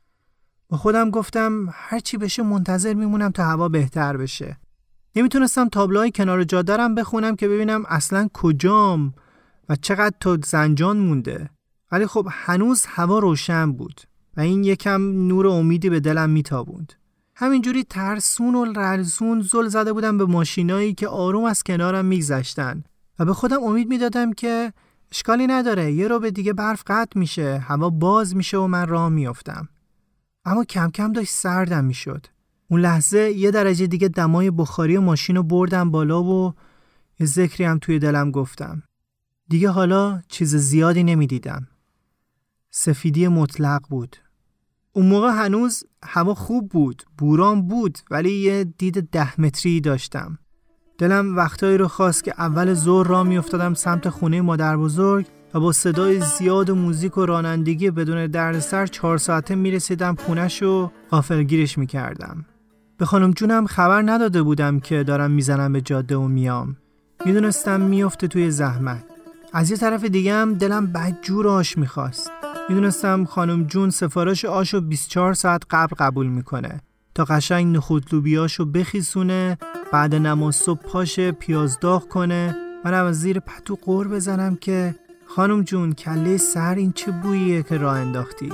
با 0.69 0.77
خودم 0.77 1.09
گفتم 1.09 1.69
هرچی 1.73 2.17
بشه 2.17 2.43
منتظر 2.43 2.93
میمونم 2.93 3.31
تا 3.31 3.43
هوا 3.43 3.69
بهتر 3.69 4.17
بشه. 4.17 4.57
نمی‌تونستم 5.15 5.69
تابلوهای 5.69 6.11
کنار 6.11 6.43
جاده 6.43 6.77
بخونم 6.77 7.35
که 7.35 7.47
ببینم 7.47 7.83
اصلا 7.87 8.29
کجام 8.33 9.13
و 9.69 9.75
چقدر 9.75 10.15
تا 10.19 10.37
زنجان 10.45 10.97
مونده. 10.97 11.49
ولی 11.91 12.05
خب 12.05 12.27
هنوز 12.31 12.85
هوا 12.85 13.19
روشن 13.19 13.71
بود 13.71 14.01
و 14.37 14.41
این 14.41 14.63
یکم 14.63 15.01
نور 15.27 15.47
امیدی 15.47 15.89
به 15.89 15.99
دلم 15.99 16.29
میتابوند. 16.29 16.93
همینجوری 17.35 17.83
ترسون 17.83 18.55
و 18.55 18.65
رلزون 18.65 19.41
زل 19.41 19.67
زده 19.67 19.93
بودم 19.93 20.17
به 20.17 20.25
ماشینایی 20.25 20.93
که 20.93 21.07
آروم 21.07 21.45
از 21.45 21.63
کنارم 21.63 22.05
میگذشتن 22.05 22.83
و 23.19 23.25
به 23.25 23.33
خودم 23.33 23.63
امید 23.63 23.87
می‌دادم 23.87 24.33
که 24.33 24.73
اشکالی 25.11 25.47
نداره 25.47 25.91
یه 25.91 26.07
رو 26.07 26.19
به 26.19 26.31
دیگه 26.31 26.53
برف 26.53 26.83
قطع 26.87 27.19
میشه 27.19 27.57
هوا 27.57 27.89
باز 27.89 28.35
میشه 28.35 28.57
و 28.57 28.67
من 28.67 28.87
راه 28.87 29.09
میافتم. 29.09 29.67
اما 30.49 30.63
کم 30.63 30.89
کم 30.89 31.11
داشت 31.11 31.31
سردم 31.31 31.85
می‌شد. 31.85 32.25
اون 32.67 32.81
لحظه 32.81 33.19
یه 33.19 33.51
درجه 33.51 33.87
دیگه 33.87 34.07
دمای 34.07 34.51
بخاری 34.51 34.97
و 34.97 35.01
ماشین 35.01 35.35
رو 35.35 35.43
بردم 35.43 35.91
بالا 35.91 36.23
و 36.23 36.53
یه 37.19 37.27
ذکری 37.27 37.63
هم 37.63 37.77
توی 37.77 37.99
دلم 37.99 38.31
گفتم. 38.31 38.83
دیگه 39.49 39.69
حالا 39.69 40.21
چیز 40.27 40.55
زیادی 40.55 41.03
نمی‌دیدم. 41.03 41.67
سفیدی 42.71 43.27
مطلق 43.27 43.81
بود. 43.89 44.15
اون 44.93 45.05
موقع 45.05 45.31
هنوز 45.31 45.83
هوا 46.03 46.33
خوب 46.33 46.69
بود 46.69 47.03
بوران 47.17 47.67
بود 47.67 47.97
ولی 48.11 48.31
یه 48.31 48.63
دید 48.63 49.09
ده 49.09 49.41
متری 49.41 49.81
داشتم. 49.81 50.37
دلم 50.97 51.35
وقتایی 51.35 51.77
رو 51.77 51.87
خواست 51.87 52.23
که 52.23 52.33
اول 52.37 52.73
زور 52.73 53.07
را 53.07 53.23
میافتادم 53.23 53.73
سمت 53.73 54.09
خونه 54.09 54.41
مادر 54.41 54.77
بزرگ 54.77 55.27
و 55.53 55.59
با 55.59 55.71
صدای 55.71 56.21
زیاد 56.21 56.69
و 56.69 56.75
موزیک 56.75 57.17
و 57.17 57.25
رانندگی 57.25 57.91
بدون 57.91 58.27
دردسر 58.27 58.87
چهار 58.87 59.17
ساعته 59.17 59.55
می‌رسیدم 59.55 60.15
خونش 60.15 60.63
و 60.63 60.91
غافلگیرش 61.11 61.77
می‌کردم. 61.77 62.45
به 62.97 63.05
خانم 63.05 63.31
جونم 63.31 63.65
خبر 63.65 64.01
نداده 64.05 64.41
بودم 64.41 64.79
که 64.79 65.03
دارم 65.03 65.31
می‌زنم 65.31 65.73
به 65.73 65.81
جاده 65.81 66.17
و 66.17 66.27
میام. 66.27 66.77
می‌دونستم 67.25 67.81
میافته 67.81 68.27
توی 68.27 68.51
زحمت. 68.51 69.03
از 69.53 69.71
یه 69.71 69.77
طرف 69.77 70.03
دیگه 70.05 70.33
هم 70.33 70.53
دلم 70.53 70.85
بدجور 70.85 71.47
آش 71.47 71.77
می‌خواست. 71.77 72.31
می‌دونستم 72.69 73.25
خانم 73.25 73.63
جون 73.63 73.89
سفارش 73.89 74.45
آشو 74.45 74.81
24 74.81 75.33
ساعت 75.33 75.61
قبل 75.69 75.95
قبول 75.99 76.27
می‌کنه. 76.27 76.81
تا 77.15 77.25
قشنگ 77.25 77.75
نخود 77.75 78.05
لوبیاشو 78.11 78.65
بخیسونه 78.65 79.57
بعد 79.91 80.15
نماز 80.15 80.55
صبح 80.55 80.81
پاشه 80.81 81.31
پیاز 81.31 81.79
داغ 81.79 82.07
کنه. 82.07 82.55
منم 82.85 83.05
از 83.05 83.19
زیر 83.19 83.39
پتو 83.39 83.75
قور 83.75 84.07
بزنم 84.07 84.55
که 84.55 84.95
خانم 85.35 85.63
جون 85.63 85.93
کله 85.93 86.37
سر 86.37 86.75
این 86.75 86.91
چه 86.91 87.11
بوییه 87.11 87.63
که 87.63 87.77
راه 87.77 87.97
انداختی؟ 87.97 88.49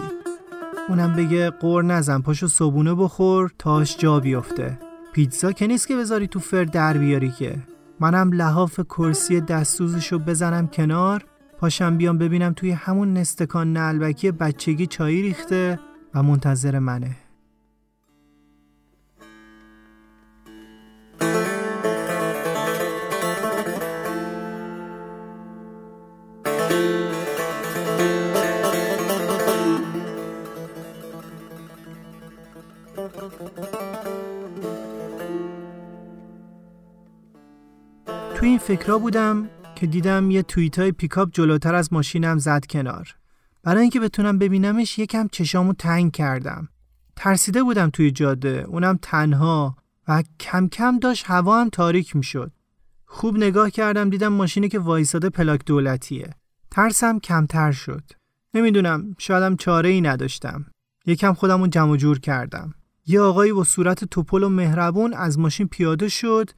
اونم 0.90 1.14
بگه 1.14 1.50
قور 1.50 1.84
نزن 1.84 2.22
پاشو 2.22 2.48
صبونه 2.48 2.96
بخور 2.96 3.52
تاش 3.60 3.98
جا 3.98 4.20
بیفته. 4.20 4.80
پیتزا 5.14 5.52
که 5.52 5.68
نیست 5.68 5.88
که 5.88 5.96
بذاری 5.96 6.28
تو 6.28 6.40
فر 6.40 6.64
در 6.64 6.98
بیاری 6.98 7.32
که. 7.32 7.56
منم 8.00 8.32
لحاف 8.32 8.80
کرسی 8.80 9.42
دستوزشو 9.42 10.20
بزنم 10.20 10.68
کنار 10.68 11.26
پاشم 11.60 11.98
بیام 11.98 12.18
ببینم 12.18 12.54
توی 12.54 12.72
همون 12.72 13.14
نستکان 13.14 13.78
نلبکی 13.78 14.32
بچگی 14.32 14.88
چایی 14.88 15.22
ریخته 15.22 15.80
و 16.14 16.24
منتظر 16.24 16.80
منه. 16.80 17.25
فکرها 38.68 38.98
بودم 38.98 39.50
که 39.76 39.88
دیدم 39.88 40.32
یه 40.32 40.42
توییت 40.42 40.80
های 40.80 40.92
پیکاپ 40.92 41.30
جلوتر 41.32 41.76
از 41.76 41.94
ماشینم 41.94 42.38
زد 42.38 42.66
کنار. 42.66 43.16
برای 43.64 43.82
اینکه 43.82 44.00
بتونم 44.00 44.38
ببینمش 44.38 45.00
یکم 45.00 45.28
چشامو 45.28 45.74
تنگ 45.74 46.12
کردم. 46.12 46.68
ترسیده 47.16 47.64
بودم 47.64 47.90
توی 47.90 48.12
جاده، 48.12 48.66
اونم 48.68 49.00
تنها 49.02 49.76
و 50.08 50.24
کم 50.40 50.68
کم 50.68 51.00
داشت 51.00 51.24
هوا 51.28 51.62
هم 51.62 51.70
تاریک 51.70 52.16
می‌شد. 52.16 52.52
خوب 53.06 53.38
نگاه 53.38 53.70
کردم 53.70 54.10
دیدم 54.10 54.34
ماشینی 54.34 54.70
که 54.70 54.80
وایساده 54.80 55.30
پلاک 55.30 55.66
دولتیه. 55.66 56.30
ترسم 56.72 57.20
کمتر 57.20 57.72
شد. 57.72 58.04
نمی‌دونم 58.54 59.16
شایدم 59.18 59.56
چاره 59.56 59.90
ای 59.90 60.02
نداشتم. 60.02 60.66
یکم 61.06 61.34
خودمون 61.34 61.70
جمع 61.70 61.98
جور 61.98 62.20
کردم. 62.20 62.74
یه 63.06 63.22
آقایی 63.22 63.54
با 63.54 63.64
صورت 63.64 64.06
توپل 64.06 64.44
و 64.44 64.50
مهربون 64.50 65.14
از 65.14 65.40
ماشین 65.40 65.68
پیاده 65.68 66.10
شد 66.10 66.50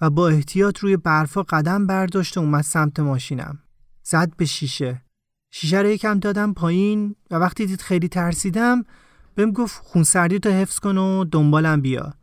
و 0.00 0.10
با 0.10 0.28
احتیاط 0.28 0.78
روی 0.78 0.96
برفا 0.96 1.42
قدم 1.42 1.86
برداشت 1.86 2.36
و 2.36 2.40
اومد 2.40 2.64
سمت 2.64 3.00
ماشینم. 3.00 3.58
زد 4.02 4.32
به 4.36 4.44
شیشه. 4.44 5.02
شیشه 5.50 5.78
رو 5.78 5.88
یکم 5.88 6.18
دادم 6.18 6.52
پایین 6.52 7.14
و 7.30 7.34
وقتی 7.34 7.66
دید 7.66 7.80
خیلی 7.80 8.08
ترسیدم 8.08 8.84
بهم 9.34 9.52
گفت 9.52 9.82
خونسردی 9.84 10.38
تو 10.38 10.50
حفظ 10.50 10.78
کن 10.78 10.98
و 10.98 11.24
دنبالم 11.24 11.80
بیا. 11.80 12.14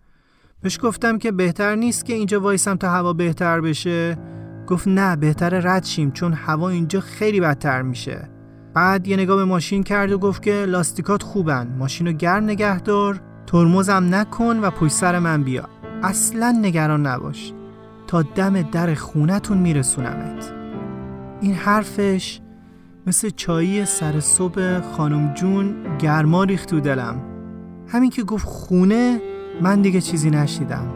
بهش 0.61 0.79
گفتم 0.81 1.17
که 1.17 1.31
بهتر 1.31 1.75
نیست 1.75 2.05
که 2.05 2.13
اینجا 2.13 2.39
وایسم 2.39 2.75
تا 2.75 2.89
هوا 2.89 3.13
بهتر 3.13 3.61
بشه. 3.61 4.17
گفت 4.67 4.87
نه 4.87 5.15
بهتر 5.15 5.49
رد 5.49 5.83
شیم 5.83 6.11
چون 6.11 6.33
هوا 6.33 6.69
اینجا 6.69 6.99
خیلی 6.99 7.39
بدتر 7.39 7.81
میشه. 7.81 8.29
بعد 8.73 9.07
یه 9.07 9.17
نگاه 9.17 9.37
به 9.37 9.45
ماشین 9.45 9.83
کرد 9.83 10.11
و 10.11 10.17
گفت 10.17 10.43
که 10.43 10.65
لاستیکات 10.65 11.23
خوبن. 11.23 11.75
ماشینو 11.77 12.11
گرم 12.11 12.43
نگه 12.43 12.79
دار، 12.79 13.21
ترمزم 13.47 14.15
نکن 14.15 14.59
و 14.59 14.69
پشت 14.69 14.93
سر 14.93 15.19
من 15.19 15.43
بیا. 15.43 15.69
اصلا 16.03 16.59
نگران 16.61 17.07
نباش. 17.07 17.53
تا 18.07 18.21
دم 18.21 18.61
در 18.61 18.93
خونتون 18.93 19.57
میرسونمت. 19.57 20.53
این 21.41 21.53
حرفش 21.53 22.39
مثل 23.07 23.29
چایی 23.29 23.85
سر 23.85 24.19
صبح 24.19 24.81
خانم 24.81 25.33
جون 25.33 25.75
گرما 25.99 26.43
ریخت 26.43 26.69
تو 26.69 26.79
دلم. 26.79 27.21
همین 27.87 28.09
که 28.09 28.23
گفت 28.23 28.45
خونه 28.45 29.21
من 29.61 29.81
دیگه 29.81 30.01
چیزی 30.01 30.29
نشیدم. 30.29 30.87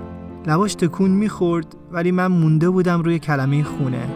لباش 0.47 0.75
تکون 0.75 1.11
می‌خورد 1.11 1.75
ولی 1.91 2.11
من 2.11 2.27
مونده 2.27 2.69
بودم 2.69 3.01
روی 3.01 3.19
کلمه 3.19 3.63
خونه. 3.63 4.07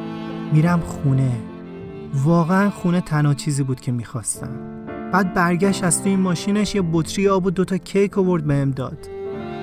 میرم 0.53 0.79
خونه. 0.79 1.31
واقعا 2.13 2.69
خونه 2.69 3.01
تنها 3.01 3.33
چیزی 3.33 3.63
بود 3.63 3.79
که 3.79 3.91
می‌خواستم. 3.91 4.49
بعد 5.11 5.33
برگشت 5.33 5.83
از 5.83 6.03
توی 6.03 6.15
ماشینش 6.15 6.75
یه 6.75 6.83
بطری 6.93 7.27
آب 7.27 7.45
و 7.45 7.51
دوتا 7.51 7.77
کیک 7.77 8.17
آورد 8.17 8.45
بهم 8.45 8.71
داد. 8.71 8.97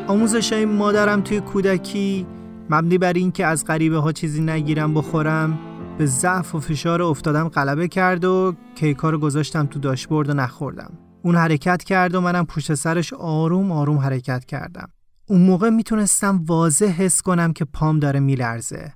آموزش 0.07 0.53
مادرم 0.53 1.21
توی 1.21 1.41
کودکی 1.41 2.27
مبنی 2.73 2.99
بر 2.99 3.13
اینکه 3.13 3.47
از 3.47 3.65
غریبه 3.65 3.99
ها 3.99 4.13
چیزی 4.13 4.41
نگیرم 4.43 4.95
بخورم 4.95 5.59
به 5.99 6.07
ضعف 6.07 6.55
و 6.55 6.61
فشار 6.61 7.03
افتادم 7.03 7.49
غلبه 7.49 7.89
کرد 7.89 8.25
و 8.25 8.55
کیکا 8.75 9.11
رو 9.11 9.19
گذاشتم 9.19 9.67
تو 9.67 9.79
داشبورد 9.79 10.31
و 10.31 10.35
نخوردم. 10.35 10.99
اون 11.23 11.37
حرکت 11.37 11.85
کرد 11.85 12.15
و 12.15 12.21
منم 12.21 12.47
پشت 12.47 12.75
سرش 12.75 13.13
آروم 13.13 13.73
آروم 13.73 13.99
حرکت 13.99 14.45
کردم. 14.45 14.89
اون 15.27 15.41
موقع 15.41 15.71
می‌تونستم 15.71 16.45
واضح 16.47 16.87
حس 16.87 17.23
کنم 17.23 17.53
که 17.53 17.65
پام 17.65 17.99
داره 17.99 18.21
میلرزه. 18.21 18.93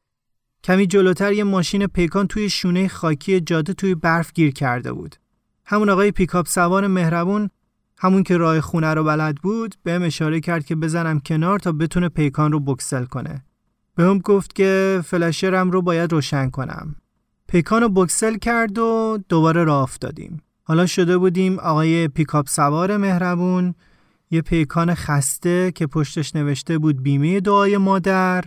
کمی 0.65 0.87
جلوتر 0.87 1.33
یه 1.33 1.45
ماشین 1.45 1.87
پیکان 1.87 2.27
توی 2.27 2.51
شونه 2.51 2.89
خاکی 2.89 3.41
جاده 3.41 3.73
توی 3.73 3.95
برف 3.95 4.33
گیر 4.33 4.53
کرده 4.53 4.93
بود. 4.93 5.17
همون 5.67 5.89
آقای 5.89 6.11
پیکاپ 6.11 6.49
سوار 6.49 6.87
مهربون 6.87 7.51
همون 7.99 8.23
که 8.23 8.37
راه 8.37 8.61
خونه 8.61 8.95
رو 8.95 9.05
بلد 9.05 9.35
بود 9.37 9.75
بهم 9.83 10.03
اشاره 10.03 10.41
کرد 10.41 10.65
که 10.65 10.77
بزنم 10.77 11.21
کنار 11.21 11.59
تا 11.59 11.73
بتونه 11.73 12.09
پیکان 12.09 12.53
رو 12.53 12.61
بکسل 12.61 13.05
کنه. 13.05 13.45
به 13.95 14.05
هم 14.05 14.19
گفت 14.19 14.55
که 14.55 15.01
فلشرم 15.05 15.71
رو 15.71 15.83
باید 15.83 16.13
روشن 16.13 16.51
کنم. 16.51 16.97
پیکان 17.49 17.83
رو 17.83 17.89
بکسل 17.89 18.37
کرد 18.37 18.79
و 18.79 19.19
دوباره 19.29 19.65
راه 19.65 19.83
افتادیم. 19.83 20.43
حالا 20.63 20.87
شده 20.87 21.19
بودیم 21.19 21.59
آقای 21.59 22.09
پیکاپ 22.09 22.49
سوار 22.49 22.97
مهربون 22.97 23.75
یه 24.31 24.43
پیکان 24.43 24.95
خسته 24.95 25.73
که 25.75 25.87
پشتش 25.87 26.37
نوشته 26.37 26.79
بود 26.79 27.03
بیمه 27.03 27.41
دعای 27.41 27.77
مادر 27.77 28.45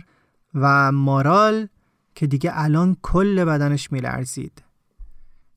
و 0.54 0.92
مارال 0.92 1.68
که 2.14 2.26
دیگه 2.26 2.50
الان 2.54 2.96
کل 3.02 3.44
بدنش 3.44 3.92
میلرزید. 3.92 4.62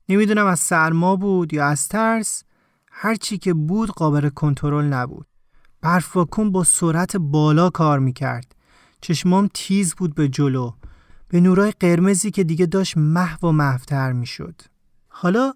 نمی‌دونم 0.09 0.45
از 0.45 0.59
سرما 0.59 1.15
بود 1.15 1.53
یا 1.53 1.65
از 1.65 1.87
ترس 1.87 2.43
هرچی 2.91 3.37
که 3.37 3.53
بود 3.53 3.89
قابل 3.89 4.29
کنترل 4.29 4.85
نبود. 4.85 5.27
برف 5.81 6.17
با 6.51 6.63
سرعت 6.63 7.17
بالا 7.17 7.69
کار 7.69 7.99
می‌کرد 7.99 8.55
چشمام 9.01 9.49
تیز 9.53 9.95
بود 9.95 10.15
به 10.15 10.29
جلو 10.29 10.71
به 11.27 11.41
نورای 11.41 11.73
قرمزی 11.79 12.31
که 12.31 12.43
دیگه 12.43 12.65
داشت 12.65 12.97
محو 12.97 13.47
و 13.47 13.51
محوتر 13.51 14.11
می‌شد. 14.11 14.61
حالا 15.07 15.53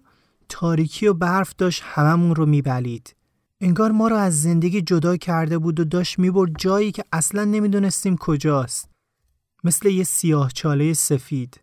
تاریکی 0.48 1.06
و 1.06 1.14
برف 1.14 1.54
داشت 1.58 1.82
هممون 1.84 2.34
رو 2.34 2.46
میبلید. 2.46 3.16
انگار 3.60 3.90
ما 3.90 4.08
رو 4.08 4.16
از 4.16 4.42
زندگی 4.42 4.82
جدا 4.82 5.16
کرده 5.16 5.58
بود 5.58 5.80
و 5.80 5.84
داشت 5.84 6.18
می‌برد 6.18 6.50
جایی 6.58 6.92
که 6.92 7.04
اصلا 7.12 7.44
نمی‌دونستیم 7.44 8.16
کجاست. 8.16 8.88
مثل 9.64 9.88
یه 9.88 10.04
سیاه 10.04 10.50
چاله 10.52 10.92
سفید. 10.92 11.60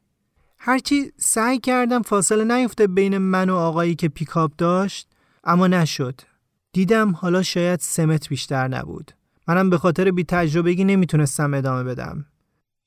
هرچی 0.58 1.12
سعی 1.18 1.60
کردم 1.60 2.02
فاصله 2.02 2.58
نیفته 2.58 2.88
بین 2.88 3.18
من 3.18 3.50
و 3.50 3.56
آقایی 3.56 3.96
که 3.96 4.10
پیکاپ 4.10 4.52
داشت 4.58 5.08
اما 5.44 5.68
نشد. 5.68 6.22
دیدم 6.74 7.12
حالا 7.12 7.44
شاید 7.44 7.80
سمت 7.80 8.30
بیشتر 8.30 8.68
نبود. 8.68 9.12
منم 9.48 9.70
به 9.70 9.78
خاطر 9.78 10.12
بی 10.12 10.24
تجربگی 10.24 10.84
نمی‌تونستم 10.84 11.54
ادامه 11.54 11.84
بدم. 11.84 12.26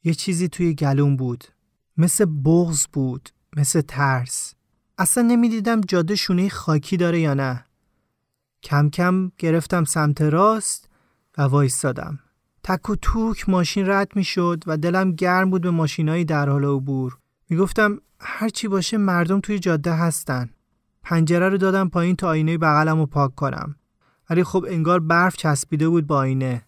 یه 0.05 0.14
چیزی 0.14 0.49
توی 0.49 0.75
گلوم 0.75 1.16
بود. 1.16 1.45
مثل 1.97 2.25
بغز 2.45 2.87
بود. 2.92 3.29
مثل 3.57 3.81
ترس. 3.81 4.55
اصلا 4.99 5.25
نمی‌دیدم 5.25 5.81
جاده 5.81 6.14
شونه 6.14 6.49
خاکی 6.49 6.97
داره 6.97 7.21
یا 7.21 7.35
نه. 7.35 7.64
کم 8.62 8.90
کم 8.90 9.33
گرفتم 9.38 9.85
سمت 9.85 10.23
راست 10.23 10.88
و 11.38 11.42
وایستادم. 11.42 12.19
تک 12.64 12.90
و 12.90 12.97
توک 12.97 13.49
ماشین 13.49 13.88
رد 13.88 14.16
می 14.16 14.25
شد 14.25 14.64
و 14.66 14.77
دلم 14.77 15.12
گرم 15.12 15.51
بود 15.51 15.62
به 15.62 15.71
ماشینایی 15.71 16.25
در 16.25 16.49
حال 16.49 16.64
عبور. 16.64 17.19
می‌گفتم 17.51 17.99
هر 18.21 18.49
چی 18.49 18.69
باشه 18.69 18.97
مردم 18.97 19.40
توی 19.40 19.59
جاده 19.59 19.92
هستن. 19.92 20.51
پنجره 21.03 21.49
رو 21.49 21.57
دادم 21.57 21.88
پایین 21.88 22.16
تا 22.16 22.29
آینه 22.29 22.59
بغلم 22.59 22.99
رو 22.99 23.07
پاک 23.07 23.35
کنم. 23.35 23.77
ولی 24.31 24.45
خب 24.45 24.67
انگار 24.69 25.01
برف 25.01 25.37
چسبیده 25.37 25.89
بود 25.89 26.07
با 26.07 26.17
آینه 26.17 26.67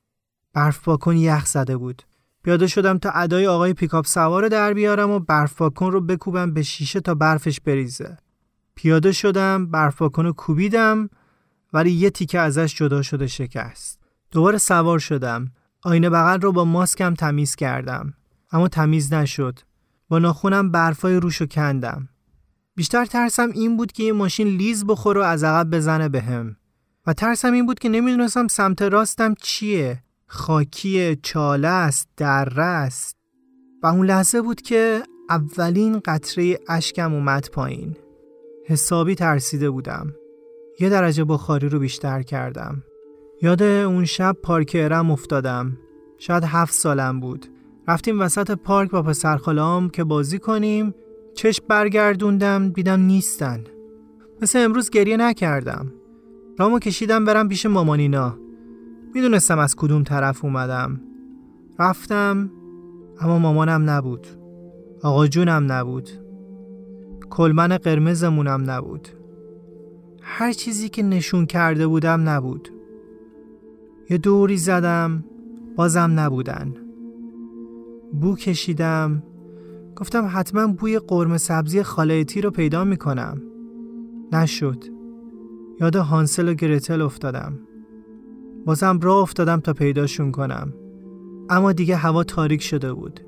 برف 0.52 0.84
پاکن 0.84 1.16
یخ 1.16 1.46
زده 1.46 1.76
بود. 1.76 2.02
پیاده 2.42 2.66
شدم 2.66 2.98
تا 2.98 3.10
ادای 3.10 3.46
آقای 3.46 3.72
پیکاپ 3.72 4.06
سوار 4.06 4.48
در 4.48 4.72
بیارم 4.72 5.10
و 5.10 5.18
برف 5.18 5.54
پاکن 5.54 5.92
رو 5.92 6.00
بکوبم 6.00 6.54
به 6.54 6.62
شیشه 6.62 7.00
تا 7.00 7.14
برفش 7.14 7.60
بریزه. 7.60 8.16
پیاده 8.74 9.12
شدم 9.12 9.66
برف 9.66 9.96
پاکن 9.96 10.24
رو 10.24 10.32
کوبیدم 10.32 11.10
ولی 11.72 11.90
یه 11.90 12.10
تیکه 12.10 12.38
ازش 12.38 12.74
جدا 12.74 13.02
شده 13.02 13.26
شکست. 13.26 14.00
دوباره 14.30 14.58
سوار 14.58 14.98
شدم. 14.98 15.52
آینه 15.82 16.10
بغل 16.10 16.40
رو 16.40 16.52
با 16.52 16.64
ماسکم 16.64 17.14
تمیز 17.14 17.56
کردم. 17.56 18.14
اما 18.52 18.68
تمیز 18.68 19.12
نشد. 19.12 19.58
با 20.08 20.18
ناخونم 20.18 20.70
برفای 20.70 21.16
روشو 21.16 21.46
کندم. 21.46 22.08
بیشتر 22.74 23.04
ترسم 23.04 23.50
این 23.54 23.76
بود 23.76 23.92
که 23.92 24.02
یه 24.02 24.12
ماشین 24.12 24.48
لیز 24.48 24.86
بخوره 24.86 25.20
و 25.20 25.24
از 25.24 25.44
عقب 25.44 25.70
بزنه 25.70 26.08
بهم. 26.08 26.56
و 27.08 27.12
ترسم 27.12 27.52
این 27.52 27.66
بود 27.66 27.78
که 27.78 27.88
نمی‌دونستم 27.88 28.48
سمت 28.48 28.82
راستم 28.82 29.34
چیه. 29.34 30.02
خاکی 30.26 31.16
چاله 31.16 31.68
است 31.68 32.08
دره 32.16 32.62
است. 32.62 33.16
و 33.82 33.86
اون 33.86 34.06
لحظه 34.06 34.42
بود 34.42 34.62
که 34.62 35.02
اولین 35.30 36.00
قطره 36.04 36.58
اشکم 36.68 37.14
اومد 37.14 37.48
پایین. 37.52 37.96
حسابی 38.66 39.14
ترسیده 39.14 39.70
بودم. 39.70 40.14
یه 40.80 40.88
درجه 40.88 41.24
بخاری 41.24 41.68
رو 41.68 41.78
بیشتر 41.78 42.22
کردم. 42.22 42.82
یاد 43.42 43.62
اون 43.62 44.04
شب 44.04 44.36
پارک 44.42 44.72
ارم 44.74 45.10
افتادم. 45.10 45.78
شاید 46.18 46.44
هفت 46.44 46.74
سالم 46.74 47.20
بود. 47.20 47.46
رفتیم 47.88 48.20
وسط 48.20 48.50
پارک 48.50 48.90
با 48.90 49.02
پسرخالام 49.02 49.90
که 49.90 50.04
بازی 50.04 50.38
کنیم. 50.38 50.94
چشم 51.34 51.64
برگردوندم 51.68 52.68
دیدم 52.68 53.00
نیستن. 53.00 53.64
مثل 54.42 54.58
امروز 54.58 54.90
گریه 54.90 55.16
نکردم. 55.16 55.92
رامو 56.58 56.78
کشیدم 56.78 57.24
برم 57.24 57.48
پیش 57.48 57.66
مامانینا. 57.66 58.38
می‌دونستم 59.14 59.58
از 59.58 59.76
کدوم 59.76 60.02
طرف 60.02 60.44
اومدم. 60.44 61.00
رفتم 61.78 62.50
اما 63.20 63.38
مامانم 63.38 63.90
نبود. 63.90 64.26
آقا 65.02 65.26
جونم 65.26 65.72
نبود. 65.72 66.08
کلمن 67.30 67.68
قرمزمونم 67.68 68.70
نبود. 68.70 69.08
هر 70.22 70.52
چیزی 70.52 70.88
که 70.88 71.02
نشون 71.02 71.46
کرده 71.46 71.86
بودم 71.86 72.28
نبود. 72.28 72.68
یه 74.10 74.18
دوری 74.18 74.56
زدم 74.56 75.24
بازم 75.76 76.12
نبودن. 76.16 76.74
بو 78.20 78.36
کشیدم. 78.36 79.22
گفتم 79.96 80.30
حتما 80.32 80.66
بوی 80.66 80.98
قرمه 80.98 81.38
سبزی 81.38 81.82
خالایتی 81.82 82.40
رو 82.40 82.50
پیدا 82.50 82.84
می‌کنم. 82.84 83.42
نشد. 84.32 84.97
یاد 85.80 85.96
هانسل 85.96 86.48
و 86.48 86.54
گرتل 86.54 87.02
افتادم. 87.02 87.58
بازم 88.66 89.00
راه 89.02 89.16
افتادم 89.16 89.60
تا 89.60 89.72
پیداشون 89.72 90.32
کنم. 90.32 90.74
اما 91.50 91.72
دیگه 91.72 91.96
هوا 91.96 92.24
تاریک 92.24 92.62
شده 92.62 92.92
بود. 92.92 93.20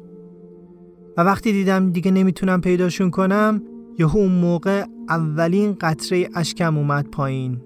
و 1.16 1.20
وقتی 1.22 1.52
دیدم 1.52 1.90
دیگه 1.90 2.10
نمی‌تونم 2.10 2.60
پیداشون 2.60 3.10
کنم 3.10 3.62
یهو 3.98 4.18
اون 4.18 4.32
موقع 4.32 4.84
اولین 5.08 5.76
قطره 5.80 6.28
اشکم 6.34 6.78
اومد 6.78 7.10
پایین. 7.10 7.60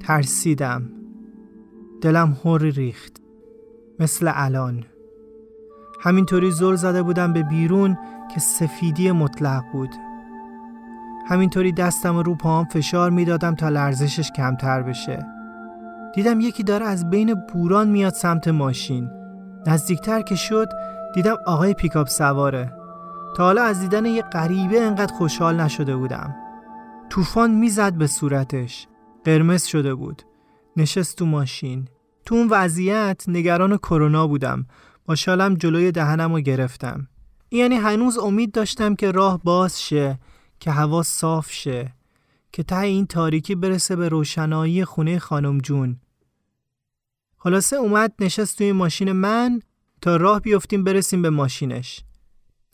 ترسیدم. 0.00 0.90
دلم 2.00 2.36
هر 2.44 2.58
ریخت. 2.58 3.20
مثل 4.00 4.32
الان. 4.34 4.84
همینطوری 6.00 6.50
زل 6.50 6.74
زده 6.74 7.02
بودم 7.02 7.32
به 7.32 7.42
بیرون 7.42 7.98
که 8.34 8.40
سفیدی 8.40 9.12
مطلق 9.12 9.62
بود. 9.72 9.90
همینطوری 11.28 11.72
دستم 11.72 12.18
رو 12.18 12.34
پاهم 12.34 12.64
فشار 12.64 13.10
می‌دادم 13.10 13.54
تا 13.54 13.68
لرزشش 13.68 14.30
کمتر 14.30 14.82
بشه. 14.82 15.26
دیدم 16.14 16.40
یکی 16.40 16.62
داره 16.62 16.86
از 16.86 17.10
بین 17.10 17.34
بوران 17.34 17.88
میاد 17.88 18.12
سمت 18.12 18.48
ماشین. 18.48 19.10
نزدیکتر 19.66 20.22
که 20.22 20.34
شد 20.34 20.68
دیدم 21.14 21.36
آقای 21.46 21.74
پیکاپ 21.74 22.08
سواره. 22.08 22.72
تا 23.36 23.44
حالا 23.44 23.62
از 23.62 23.80
دیدن 23.80 24.06
یه 24.06 24.22
غریبه 24.22 24.80
انقدر 24.80 25.14
خوشحال 25.14 25.60
نشده 25.60 25.96
بودم. 25.96 26.34
طوفان 27.10 27.50
می‌زد 27.50 27.94
به 27.94 28.06
صورتش. 28.06 28.86
قرمز 29.24 29.64
شده 29.64 29.94
بود. 29.94 30.22
نشست 30.76 31.18
تو 31.18 31.26
ماشین. 31.26 31.88
تو 32.26 32.34
اون 32.34 32.48
وضعیت 32.50 33.24
نگران 33.28 33.76
کرونا 33.76 34.26
بودم. 34.26 34.66
با 35.06 35.14
جلوی 35.14 35.92
دهنم 35.92 36.32
رو 36.32 36.40
گرفتم. 36.40 37.06
یعنی 37.50 37.74
هنوز 37.74 38.18
امید 38.18 38.52
داشتم 38.52 38.94
که 38.94 39.10
راه 39.10 39.40
باز 39.44 39.82
شه. 39.82 40.18
که 40.60 40.70
هوا 40.70 41.02
صاف 41.02 41.52
شه 41.52 41.94
که 42.52 42.62
ته 42.62 42.78
این 42.78 43.06
تاریکی 43.06 43.54
برسه 43.54 43.96
به 43.96 44.08
روشنایی 44.08 44.84
خونه 44.84 45.18
خانم 45.18 45.58
جون. 45.58 45.96
خلاصه 47.36 47.76
اومد 47.76 48.12
نشست 48.20 48.58
توی 48.58 48.72
ماشین 48.72 49.12
من 49.12 49.60
تا 50.02 50.16
راه 50.16 50.40
بیفتیم 50.40 50.84
برسیم 50.84 51.22
به 51.22 51.30
ماشینش. 51.30 52.04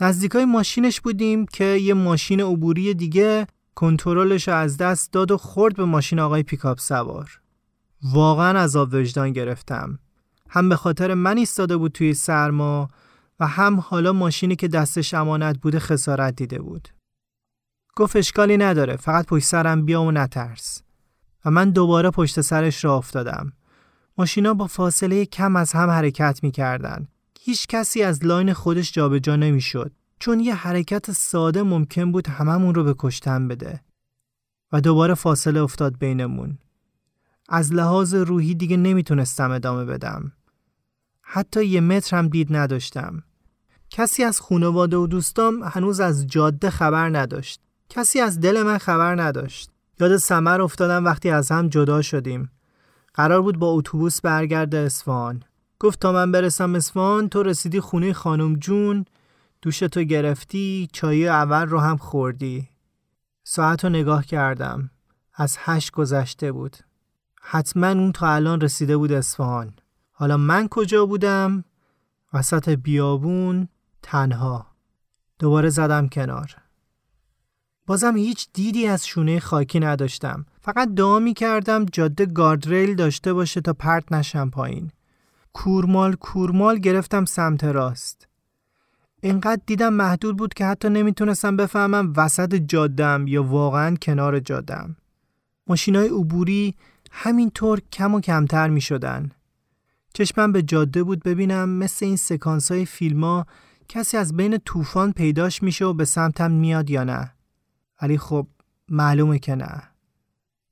نزدیکای 0.01 0.45
ماشینش 0.45 1.01
بودیم 1.01 1.47
که 1.47 1.65
یه 1.65 1.95
ماشین 1.95 2.41
عبوری 2.41 2.95
دیگه 2.95 3.47
کنترلش 3.75 4.49
از 4.49 4.77
دست 4.77 5.13
داد 5.13 5.31
و 5.31 5.37
خورد 5.37 5.77
به 5.77 5.85
ماشین 5.85 6.19
آقای 6.19 6.43
پیکاپ 6.43 6.79
سوار. 6.79 7.41
واقعا 8.03 8.61
عذاب 8.61 8.89
وجدان 8.93 9.33
گرفتم. 9.33 9.99
هم 10.49 10.69
به 10.69 10.77
خاطر 10.77 11.15
من 11.15 11.37
ایستاده 11.37 11.77
بود 11.77 11.93
توی 11.93 12.15
سرما 12.15 12.89
و 13.41 13.47
هم 13.47 13.81
حالا 13.81 14.13
ماشینی 14.13 14.57
که 14.57 14.69
دستش 14.69 15.15
امانت 15.15 15.59
بوده 15.61 15.79
خسارت 15.79 16.37
دیده 16.37 16.59
بود. 16.59 16.89
گفت 17.97 18.17
اشکالی 18.17 18.57
نداره 18.57 18.97
فقط 18.97 19.27
پشت 19.27 19.45
سرم 19.45 19.85
بیا 19.85 20.03
و 20.03 20.11
نترس. 20.11 20.83
و 21.45 21.51
من 21.51 21.71
دوباره 21.71 22.11
پشت 22.11 22.41
سرش 22.41 22.85
را 22.85 22.97
افتادم. 22.97 23.53
ماشینا 24.19 24.55
با 24.55 24.67
فاصله 24.67 25.25
کم 25.25 25.57
از 25.57 25.73
هم 25.73 25.91
حرکت 25.91 26.41
می 26.43 26.51
کردن. 26.51 27.09
هیچ 27.41 27.67
کسی 27.67 28.03
از 28.03 28.25
لاین 28.25 28.53
خودش 28.53 28.93
جابجا 28.93 29.37
نمی 29.37 29.61
شد 29.61 29.93
چون 30.19 30.41
یه 30.41 30.55
حرکت 30.55 31.13
ساده 31.13 31.63
ممکن 31.63 32.13
بود 32.13 32.29
هممون 32.29 32.75
رو 32.75 32.85
به 32.85 32.95
کشتن 32.99 33.49
بده. 33.49 33.81
و 34.73 34.81
دوباره 34.81 35.15
فاصله 35.15 35.63
افتاد 35.63 35.99
بینمون. 35.99 36.59
از 37.49 37.73
لحاظ 37.73 38.15
روحی 38.15 38.55
دیگه 38.55 38.77
نمی‌تونستم 38.77 39.51
ادامه 39.51 39.85
بدم. 39.85 40.33
حتی 41.23 41.65
یه 41.65 41.81
متر 41.81 42.17
هم 42.17 42.29
دید 42.29 42.57
نداشتم. 42.57 43.23
کسی 43.91 44.25
از 44.25 44.41
خانواده 44.41 44.97
و 44.97 45.07
دوستام 45.07 45.63
هنوز 45.63 46.01
از 46.01 46.27
جاده 46.27 46.71
خبر 46.71 47.09
نداشت. 47.09 47.61
کسی 47.89 48.21
از 48.21 48.41
دل 48.41 48.63
من 48.63 48.79
خبر 48.79 49.23
نداشت. 49.23 49.71
یاد 50.01 50.17
سمر 50.17 50.61
افتادم 50.61 51.05
وقتی 51.05 51.31
از 51.31 51.53
هم 51.53 51.69
جدا 51.69 52.03
شدیم. 52.03 52.51
قرار 53.15 53.43
بود 53.43 53.59
با 53.59 53.71
اتوبوس 53.71 54.21
برگرده 54.21 54.79
اصفهان 54.79 55.43
گفت 55.81 56.01
تا 56.01 56.13
من 56.13 56.33
برسم 56.33 56.75
اصفهان 56.75 57.29
تو 57.29 57.43
رسیدی 57.43 57.81
خونه 57.81 58.13
خانم 58.13 58.57
جون 58.57 59.05
دوش 59.63 59.79
تو 59.79 60.03
گرفتی 60.03 60.89
چای 60.93 61.29
اول 61.29 61.67
رو 61.67 61.81
هم 61.81 61.97
خوردی. 61.97 62.69
ساعت 63.45 63.85
رو 63.85 63.91
نگاه 63.91 64.27
کردم. 64.27 64.91
از 65.35 65.57
هشت 65.61 65.91
گذشته 65.91 66.53
بود. 66.53 66.77
حتما 67.43 67.89
اون 67.89 68.13
تا 68.13 68.29
الان 68.29 68.61
رسیده 68.61 68.97
بود 68.97 69.13
اصفهان 69.13 69.75
حالا 70.13 70.37
من 70.37 70.69
کجا 70.69 71.07
بودم؟ 71.07 71.65
وسط 72.33 72.69
بیابون 72.69 73.69
تنها. 74.03 74.67
دوباره 75.39 75.69
زدم 75.69 76.09
کنار. 76.09 76.57
بازم 77.87 78.17
هیچ 78.17 78.49
دیدی 78.53 78.87
از 78.87 79.07
شونه 79.07 79.41
خاکی 79.41 79.81
نداشتم. 79.81 80.47
فقط 80.61 80.89
دعا 80.89 81.19
می 81.19 81.35
کردم 81.35 81.85
جاده 81.85 82.27
گاردریل 82.27 82.95
داشته 82.95 83.33
باشه 83.33 83.61
تا 83.61 83.73
پرت 83.73 84.13
نشم 84.13 84.51
پایین. 84.51 84.91
کورمال 85.53 86.15
کورمال 86.15 86.79
گرفتم 86.79 87.25
سمت 87.25 87.65
راست. 87.65 88.29
اینقدر 89.21 89.61
دیدم 89.67 89.93
محدود 89.93 90.37
بود 90.37 90.55
که 90.55 90.67
حتی 90.67 90.89
نمی‌تونستم 90.89 91.57
بفهمم 91.57 92.13
وسط 92.17 92.55
جادم 92.55 93.27
یا 93.27 93.43
واقعا 93.43 93.97
کنار 94.03 94.41
جادم 94.41 94.97
ماشینای 95.67 96.09
عبوری 96.09 96.75
همینطور 97.11 97.81
کم 97.93 98.15
و 98.15 98.21
کمتر 98.21 98.69
می 98.69 98.81
شدن. 98.81 99.31
چشمم 100.15 100.53
به 100.53 100.63
جاده 100.63 101.03
بود 101.03 101.23
ببینم 101.23 101.69
مثل 101.69 102.07
این 102.07 102.17
سکانس 102.17 102.73
های 102.73 102.87
فیلم 102.87 103.25
ها 103.25 103.47
کسی 103.89 104.17
از 104.17 104.37
بین 104.37 104.59
طوفان 104.59 105.13
پیداش 105.13 105.63
میشه 105.63 105.85
و 105.85 105.93
به 105.93 106.05
سمتم 106.05 106.51
میاد 106.51 106.91
یا 106.91 107.05
نه. 107.05 107.33
ولی 108.03 108.19
خب 108.19 108.47
معلومه 108.89 109.39
که 109.39 109.55
نه 109.55 109.83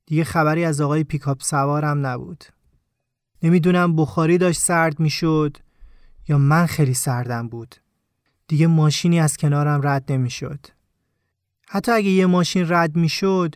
دیگه 0.05 0.23
خبری 0.23 0.65
از 0.65 0.81
آقای 0.81 1.03
پیکاپ 1.03 1.43
سوارم 1.43 2.05
نبود 2.05 2.43
نمی‌دونم 3.43 3.95
بخاری 3.95 4.37
داشت 4.37 4.59
سرد 4.59 4.99
می‌شد 4.99 5.57
یا 6.27 6.37
من 6.37 6.65
خیلی 6.65 6.93
سردم 6.93 7.47
بود 7.47 7.75
دیگه 8.47 8.67
ماشینی 8.67 9.19
از 9.19 9.37
کنارم 9.37 9.87
رد 9.87 10.11
نمی‌شد 10.11 10.59
حتی 11.67 11.91
اگه 11.91 12.09
یه 12.09 12.25
ماشین 12.25 12.65
رد 12.69 12.95
می‌شد 12.95 13.55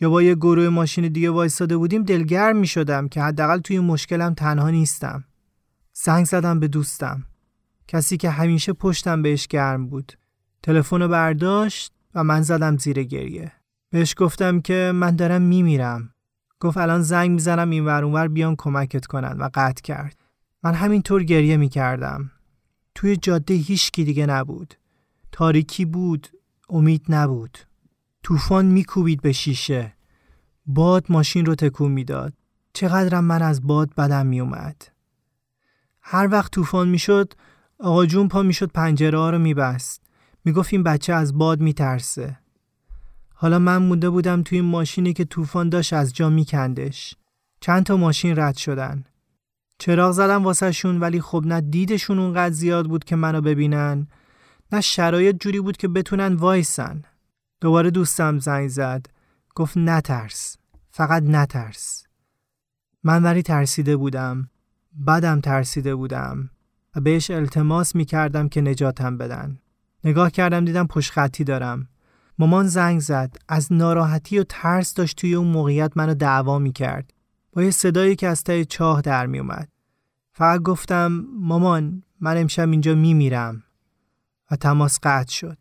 یا 0.00 0.10
با 0.10 0.22
یه 0.22 0.34
گروه 0.34 0.68
ماشین 0.68 1.08
دیگه 1.08 1.30
وایستاده 1.30 1.76
بودیم 1.76 2.02
دلگرم 2.02 2.56
می 2.56 2.66
شدم 2.66 3.08
که 3.08 3.22
حداقل 3.22 3.58
توی 3.58 3.78
مشکلم 3.78 4.34
تنها 4.34 4.70
نیستم. 4.70 5.24
زنگ 5.92 6.24
زدم 6.26 6.60
به 6.60 6.68
دوستم. 6.68 7.24
کسی 7.88 8.16
که 8.16 8.30
همیشه 8.30 8.72
پشتم 8.72 9.22
بهش 9.22 9.46
گرم 9.46 9.86
بود. 9.86 10.12
تلفن 10.62 11.06
برداشت 11.06 11.92
و 12.14 12.24
من 12.24 12.42
زدم 12.42 12.76
زیر 12.76 13.02
گریه. 13.02 13.52
بهش 13.90 14.14
گفتم 14.16 14.60
که 14.60 14.92
من 14.94 15.16
دارم 15.16 15.42
میمیرم. 15.42 16.14
گفت 16.60 16.76
الان 16.76 17.02
زنگ 17.02 17.30
می‌زنم 17.30 17.70
این 17.70 17.84
ور 17.84 18.04
اونور 18.04 18.28
بیان 18.28 18.56
کمکت 18.56 19.06
کنن 19.06 19.38
و 19.38 19.48
قطع 19.54 19.82
کرد. 19.82 20.16
من 20.62 20.74
همینطور 20.74 21.24
گریه 21.24 21.56
می‌کردم. 21.56 22.30
توی 22.94 23.16
جاده 23.16 23.54
هیچکی 23.54 24.04
دیگه 24.04 24.26
نبود. 24.26 24.74
تاریکی 25.32 25.84
بود. 25.84 26.28
امید 26.68 27.04
نبود. 27.08 27.58
طوفان 28.22 28.64
میکوبید 28.66 29.22
به 29.22 29.32
شیشه. 29.32 29.94
باد 30.66 31.06
ماشین 31.08 31.46
رو 31.46 31.54
تکون 31.54 31.92
می‌داد. 31.92 32.32
چقدرم 32.72 33.24
من 33.24 33.42
از 33.42 33.66
باد 33.66 33.94
بدم 33.94 34.26
میومد. 34.26 34.82
هر 36.02 36.28
وقت 36.32 36.52
طوفان 36.52 36.88
می‌شد 36.88 37.34
آقا 37.78 38.06
جون 38.06 38.28
پا 38.28 38.42
می‌شد 38.42 38.72
پنجره 38.72 39.18
ها 39.18 39.30
رو 39.30 39.38
میبست. 39.38 40.07
می‌گفت 40.48 40.72
این 40.72 40.82
بچه 40.82 41.12
از 41.12 41.38
باد 41.38 41.60
میترسه. 41.60 42.38
حالا 43.34 43.58
من 43.58 43.76
مونده 43.76 44.10
بودم 44.10 44.42
توی 44.42 44.60
ماشینی 44.60 45.12
که 45.12 45.24
طوفان 45.24 45.68
داشت 45.68 45.92
از 45.92 46.14
جا 46.14 46.30
میکندش. 46.30 47.14
چند 47.60 47.84
تا 47.84 47.96
ماشین 47.96 48.38
رد 48.38 48.56
شدن. 48.56 49.04
چراغ 49.78 50.12
زدم 50.12 50.44
واسه 50.44 50.72
شون 50.72 51.00
ولی 51.00 51.20
خب 51.20 51.42
نه 51.46 51.60
دیدشون 51.60 52.18
اونقدر 52.18 52.54
زیاد 52.54 52.86
بود 52.86 53.04
که 53.04 53.16
منو 53.16 53.40
ببینن 53.40 54.06
نه 54.72 54.80
شرایط 54.80 55.36
جوری 55.40 55.60
بود 55.60 55.76
که 55.76 55.88
بتونن 55.88 56.34
وایسن. 56.34 57.02
دوباره 57.60 57.90
دوستم 57.90 58.38
زنگ 58.38 58.68
زد 58.68 59.06
گفت 59.54 59.76
نترس 59.76 60.56
فقط 60.90 61.22
نترس 61.22 62.06
من 63.04 63.22
ولی 63.22 63.42
ترسیده 63.42 63.96
بودم 63.96 64.50
بدم 65.06 65.40
ترسیده 65.40 65.94
بودم 65.94 66.50
و 66.96 67.00
بهش 67.00 67.30
التماس 67.30 67.94
می 67.94 68.04
کردم 68.04 68.48
که 68.48 68.60
نجاتم 68.60 69.18
بدن 69.18 69.58
نگاه 70.08 70.30
کردم 70.30 70.64
دیدم 70.64 70.86
پشت 70.86 71.12
خطی 71.12 71.44
دارم. 71.44 71.88
مامان 72.38 72.66
زنگ 72.66 73.00
زد. 73.00 73.36
از 73.48 73.72
ناراحتی 73.72 74.38
و 74.38 74.44
ترس 74.48 74.94
داشت 74.94 75.16
توی 75.16 75.34
اون 75.34 75.48
موقعیت 75.48 75.92
منو 75.96 76.14
دعوا 76.14 76.58
می 76.58 76.72
کرد 76.72 77.12
با 77.52 77.62
یه 77.62 77.70
صدایی 77.70 78.16
که 78.16 78.28
از 78.28 78.44
ته 78.44 78.64
چاه 78.64 79.00
در 79.00 79.26
می 79.26 79.38
اومد 79.38 79.68
فقط 80.32 80.60
گفتم 80.60 81.24
مامان 81.38 82.02
من 82.20 82.36
امشب 82.36 82.70
اینجا 82.70 82.94
می 82.94 83.14
میرم 83.14 83.62
و 84.50 84.56
تماس 84.56 84.98
قطع 85.02 85.32
شد. 85.32 85.58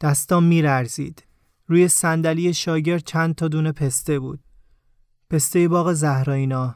دستام 0.00 0.44
میرزید 0.44 1.24
روی 1.66 1.88
صندلی 1.88 2.54
شاگرد 2.54 3.02
چند 3.04 3.34
تا 3.34 3.48
دونه 3.48 3.72
پسته 3.72 4.18
بود. 4.18 4.40
پسته 5.30 5.68
باغ 5.68 5.92
زهرایینا 5.92 6.74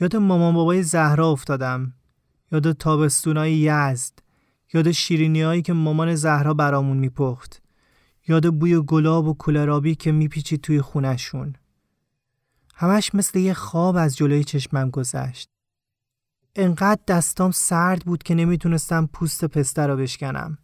یاد 0.00 0.16
مامان 0.16 0.54
بابای 0.54 0.82
زهرا 0.82 1.30
افتادم. 1.30 1.92
یاد 2.52 2.72
تابستونای 2.72 3.52
یزد. 3.52 4.23
یاد 4.74 4.90
شیرینی 4.90 5.62
که 5.62 5.72
مامان 5.72 6.14
زهرا 6.14 6.54
برامون 6.54 6.96
میپخت. 6.96 7.62
یاد 8.28 8.58
بوی 8.58 8.80
گلاب 8.80 9.26
و 9.26 9.34
کولرابی 9.34 9.94
که 9.94 10.12
میپیچید 10.12 10.60
توی 10.60 10.80
خونشون 10.80 11.54
همش 12.74 13.14
مثل 13.14 13.38
یه 13.38 13.54
خواب 13.54 13.96
از 13.96 14.16
جلوی 14.16 14.44
چشمم 14.44 14.90
گذشت. 14.90 15.48
انقدر 16.56 17.00
دستام 17.08 17.50
سرد 17.50 18.04
بود 18.04 18.22
که 18.22 18.34
نمی‌تونستم 18.34 19.06
پوست 19.12 19.44
پسته 19.44 19.86
رو 19.86 19.96
بشکنم. 19.96 20.58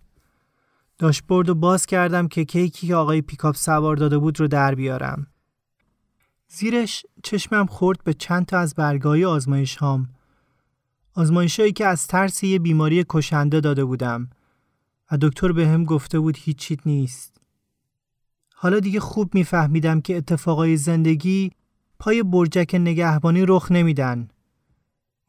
داشبورد 0.98 1.48
رو 1.48 1.54
باز 1.54 1.86
کردم 1.86 2.28
که 2.28 2.44
کیکی 2.44 2.86
که 2.86 2.94
آقای 2.94 3.22
پیکاپ 3.22 3.56
سوار 3.56 3.96
داده 3.96 4.18
بود 4.18 4.40
رو 4.40 4.48
در 4.48 4.74
بیارم. 4.74 5.26
زیرش 6.48 7.06
چشمم 7.22 7.66
خورد 7.66 8.04
به 8.04 8.14
چند 8.14 8.46
تا 8.46 8.58
از 8.58 8.74
برگای 8.74 9.24
آزمایش 9.24 9.76
هام 9.76 10.08
آزمایشهایی 11.14 11.72
که 11.72 11.86
از 11.86 12.06
ترس 12.06 12.44
یه 12.44 12.58
بیماری 12.58 13.04
کشنده 13.08 13.60
داده 13.60 13.84
بودم 13.84 14.30
و 15.12 15.18
دکتر 15.20 15.52
به 15.52 15.68
هم 15.68 15.84
گفته 15.84 16.18
بود 16.18 16.36
هیچیت 16.36 16.86
نیست 16.86 17.40
حالا 18.54 18.80
دیگه 18.80 19.00
خوب 19.00 19.34
میفهمیدم 19.34 20.00
که 20.00 20.16
اتفاقای 20.16 20.76
زندگی 20.76 21.50
پای 21.98 22.22
برجک 22.22 22.74
نگهبانی 22.74 23.46
رخ 23.46 23.72
نمیدن. 23.72 24.28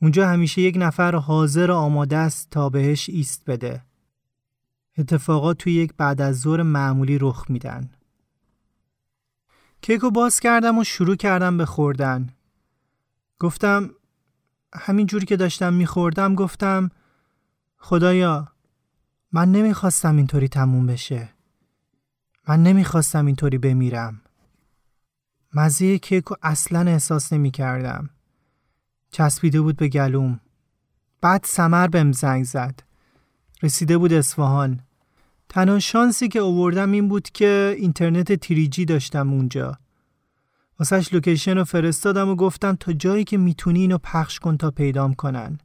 اونجا 0.02 0.28
همیشه 0.28 0.62
یک 0.62 0.76
نفر 0.78 1.16
حاضر 1.16 1.72
و 1.72 1.76
آماده 1.76 2.18
است 2.18 2.50
تا 2.50 2.70
بهش 2.70 3.10
ایست 3.10 3.44
بده. 3.48 3.82
اتفاقات 4.98 5.58
توی 5.58 5.74
یک 5.74 5.94
بعد 5.98 6.22
از 6.22 6.40
ظهر 6.40 6.62
معمولی 6.62 7.18
رخ 7.22 7.46
میدن. 7.50 7.90
کیکو 9.82 10.12
باز 10.12 10.40
کردم 10.40 10.78
و 10.78 10.84
شروع 10.84 11.16
کردم 11.16 11.58
به 11.58 11.66
خوردن. 11.66 12.30
گفتم 13.40 13.90
همین 14.74 15.06
جوری 15.06 15.26
که 15.26 15.38
داشتم 15.38 15.74
میخوردم 15.74 16.36
گفتم 16.36 16.92
خدایا 17.78 18.48
من 19.32 19.52
نمی‌خواستم 19.52 20.18
اینطوری 20.18 20.48
تموم 20.48 20.88
بشه. 20.88 21.30
من 22.48 22.64
نمی‌خواستم 22.64 23.26
اینطوری 23.26 23.58
بمیرم. 23.58 24.22
مزه 25.54 25.98
کیک 25.98 26.26
رو 26.26 26.38
اصلا 26.42 26.80
احساس 26.80 27.34
نمی 27.34 27.52
کردم. 27.52 28.10
چسبیده 29.12 29.62
بود 29.62 29.76
به 29.76 29.88
گلوم. 29.88 30.40
بعد 31.22 31.44
سمر 31.44 31.88
بهم 31.88 32.12
زنگ 32.12 32.44
زد. 32.44 32.80
رسیده 33.64 33.98
بود 33.98 34.14
اصفهان. 34.14 34.80
تنها 35.50 35.80
شانسی 35.80 36.28
که 36.28 36.40
اووردم 36.40 36.92
این 36.92 37.08
بود 37.08 37.30
که 37.30 37.76
اینترنت 37.78 38.34
3G 38.34 38.86
داشتم 38.86 39.34
اونجا. 39.34 39.78
واسهش 40.82 41.14
location 41.14 41.58
رو 41.58 41.64
فرستادم 41.64 42.30
و 42.30 42.36
گفتم 42.36 42.76
تا 42.80 42.94
جایی 42.94 43.24
که 43.24 43.38
می‌تونی 43.38 43.80
اینو 43.80 43.98
پخش 43.98 44.40
کن 44.40 44.58
تا 44.58 44.72
پیدام 44.72 45.14
کنن. 45.14 45.58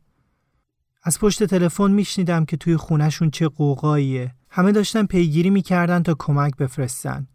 از 1.03 1.19
پشت 1.19 1.45
تلفن 1.45 1.91
میشنیدم 1.91 2.45
که 2.45 2.57
توی 2.57 2.77
خونشون 2.77 3.31
چه 3.31 3.49
قوقاییه. 3.49 4.35
همه 4.51 4.73
داشتن 4.73 5.07
پیگیری 5.07 5.51
می‌کردن 5.51 6.03
تا 6.03 6.15
کمک 6.19 6.57
بفرستن. 6.57 7.27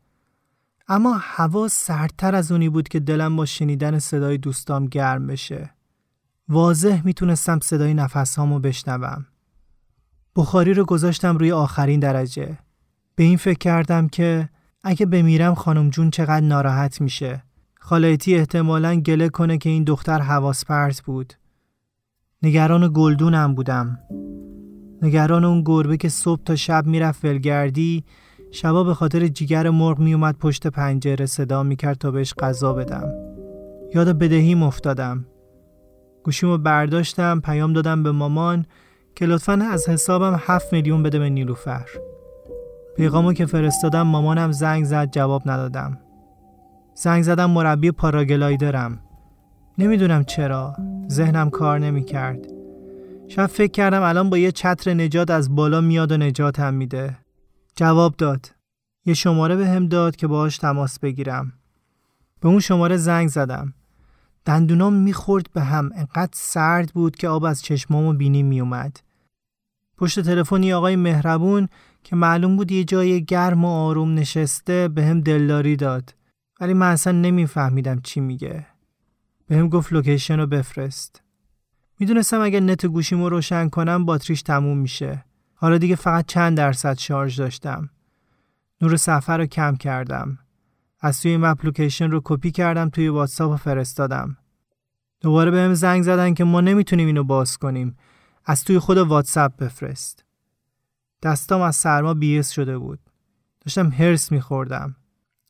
اما 0.87 1.17
هوا 1.21 1.67
سردتر 1.67 2.35
از 2.35 2.51
اونی 2.51 2.69
بود 2.69 2.87
که 2.87 2.99
دلم 2.99 3.35
با 3.35 3.45
شنیدن 3.45 3.99
صدای 3.99 4.37
دوستام 4.37 4.85
گرم 4.85 5.27
بشه. 5.27 5.69
واضح 6.49 7.01
می‌تونستم 7.05 7.59
صدای 7.59 7.93
نفسهامو 7.93 8.59
بشنوم. 8.59 9.25
بخاری 10.35 10.73
رو 10.73 10.85
گذاشتم 10.85 11.37
روی 11.37 11.51
آخرین 11.51 11.99
درجه. 11.99 12.57
به 13.15 13.23
این 13.23 13.37
فکر 13.37 13.59
کردم 13.59 14.07
که 14.07 14.49
اگه 14.83 15.05
بمیرم 15.05 15.55
خانم 15.55 15.89
جون 15.89 16.09
چقدر 16.09 16.45
ناراحت 16.45 17.01
میشه. 17.01 17.43
خالایتی 17.83 18.35
احتمالا 18.35 18.95
گله 18.95 19.29
کنه 19.29 19.57
که 19.57 19.69
این 19.69 19.83
دختر 19.83 20.19
حواس 20.19 20.65
پرت 20.65 21.01
بود. 21.01 21.33
نگران 22.43 22.91
گلدونم 22.93 23.55
بودم. 23.55 23.99
نگران 25.01 25.45
اون 25.45 25.63
گربه 25.65 25.97
که 25.97 26.09
صبح 26.09 26.43
تا 26.43 26.55
شب 26.55 26.85
می‌رفت 26.85 27.25
ولگردی 27.25 28.03
شبا 28.51 28.83
به 28.83 28.93
خاطر 28.93 29.27
جیگر 29.27 29.69
مرغ 29.69 29.99
میومد 29.99 30.37
پشت 30.37 30.67
پنجره 30.67 31.25
صدا 31.25 31.63
می‌کرد 31.63 31.97
تا 31.97 32.11
بهش 32.11 32.33
غذا 32.33 32.73
بدم 32.73 33.13
یاد 33.95 34.17
بدهیم 34.17 34.63
افتادم 34.63 35.25
گوشیمو 36.23 36.57
برداشتم 36.57 37.39
پیام 37.39 37.73
دادم 37.73 38.03
به 38.03 38.11
مامان 38.11 38.65
که 39.15 39.25
لطفا 39.25 39.53
از 39.71 39.89
حسابم 39.89 40.39
هفت 40.39 40.73
میلیون 40.73 41.03
بده 41.03 41.19
به 41.19 41.29
نیلوفر 41.29 41.85
پیغامو 42.97 43.33
که 43.33 43.45
فرستادم 43.45 44.01
مامانم 44.01 44.51
زنگ 44.51 44.85
زد 44.85 45.11
جواب 45.11 45.41
ندادم 45.45 46.00
زنگ 46.93 47.23
زدم 47.23 47.49
مربی 47.49 47.91
پاراگلایدرم 47.91 48.99
نمی‌دونم 49.77 50.23
چرا 50.23 50.75
ذهنم 51.09 51.49
کار 51.49 51.79
نمی‌کرد 51.79 52.47
شب 53.27 53.47
فکر 53.47 53.71
کردم 53.71 54.01
الان 54.01 54.29
با 54.29 54.37
یه 54.37 54.51
چتر 54.51 54.93
نجات 54.93 55.31
از 55.31 55.55
بالا 55.55 55.81
میاد 55.81 56.11
و 56.11 56.17
نجاتم 56.17 56.73
میده 56.73 57.17
جواب 57.75 58.15
داد. 58.17 58.51
یه 59.05 59.13
شماره 59.13 59.55
به 59.55 59.67
هم 59.67 59.87
داد 59.87 60.15
که 60.15 60.27
باهاش 60.27 60.57
تماس 60.57 60.99
بگیرم. 60.99 61.53
به 62.41 62.47
اون 62.47 62.59
شماره 62.59 62.97
زنگ 62.97 63.29
زدم. 63.29 63.73
دندونام 64.45 64.93
می‌خورد 64.93 65.49
به 65.53 65.61
هم 65.61 65.91
انقدر 65.95 66.31
سرد 66.33 66.91
بود 66.93 67.15
که 67.15 67.27
آب 67.27 67.43
از 67.43 67.61
چشمام 67.61 68.05
و 68.05 68.13
بینی 68.13 68.43
میومد. 68.43 68.97
پشت 69.97 70.19
تلفنی 70.19 70.73
آقای 70.73 70.95
مهربون 70.95 71.67
که 72.03 72.15
معلوم 72.15 72.57
بود 72.57 72.71
یه 72.71 72.83
جای 72.83 73.25
گرم 73.25 73.65
و 73.65 73.67
آروم 73.67 74.13
نشسته 74.13 74.87
به 74.87 75.05
هم 75.05 75.21
دلداری 75.21 75.75
داد. 75.75 76.13
ولی 76.61 76.73
من 76.73 76.91
اصلا 76.91 77.13
نمیفهمیدم 77.13 77.99
چی 77.99 78.19
میگه. 78.19 78.67
به 79.47 79.57
هم 79.57 79.69
گفت 79.69 79.93
location 79.93 80.39
رو 80.39 80.47
بفرست. 80.47 81.21
می‌دونستم 81.99 82.41
اگر 82.41 82.59
نت 82.59 82.85
گوشیمو 82.85 83.29
روشن 83.29 83.69
کنم 83.69 84.05
باتریش 84.05 84.41
تموم 84.41 84.77
میشه. 84.77 85.25
حالا 85.55 85.77
دیگه 85.77 85.95
فقط 85.95 86.25
چند 86.25 86.57
درصد 86.57 86.97
شارژ 86.97 87.39
داشتم. 87.39 87.89
نور 88.81 88.95
صفحه 88.95 89.37
رو 89.37 89.45
کم 89.45 89.75
کردم. 89.75 90.37
از 90.99 91.21
توی 91.21 91.31
این 91.31 91.43
اپلیکیشن 91.43 92.11
رو 92.11 92.21
کپی 92.23 92.51
کردم 92.51 92.89
توی 92.89 93.07
واتساپ 93.07 93.51
و 93.51 93.57
فرستادم. 93.57 94.37
دوباره 95.21 95.51
بهم 95.51 95.73
زنگ 95.73 96.03
زدن 96.03 96.33
که 96.33 96.43
ما 96.43 96.61
نمی‌تونیم 96.61 97.07
اینو 97.07 97.23
باز 97.23 97.57
کنیم. 97.57 97.97
از 98.45 98.63
توی 98.63 98.79
خود 98.79 98.97
واتساپ 98.97 99.57
بفرست. 99.57 100.25
دستام 101.23 101.61
از 101.61 101.75
سرما 101.75 102.13
بی‌حس 102.13 102.49
شده 102.49 102.77
بود. 102.77 102.99
داشتم 103.65 103.89
هرس 103.89 104.31
میخوردم. 104.31 104.95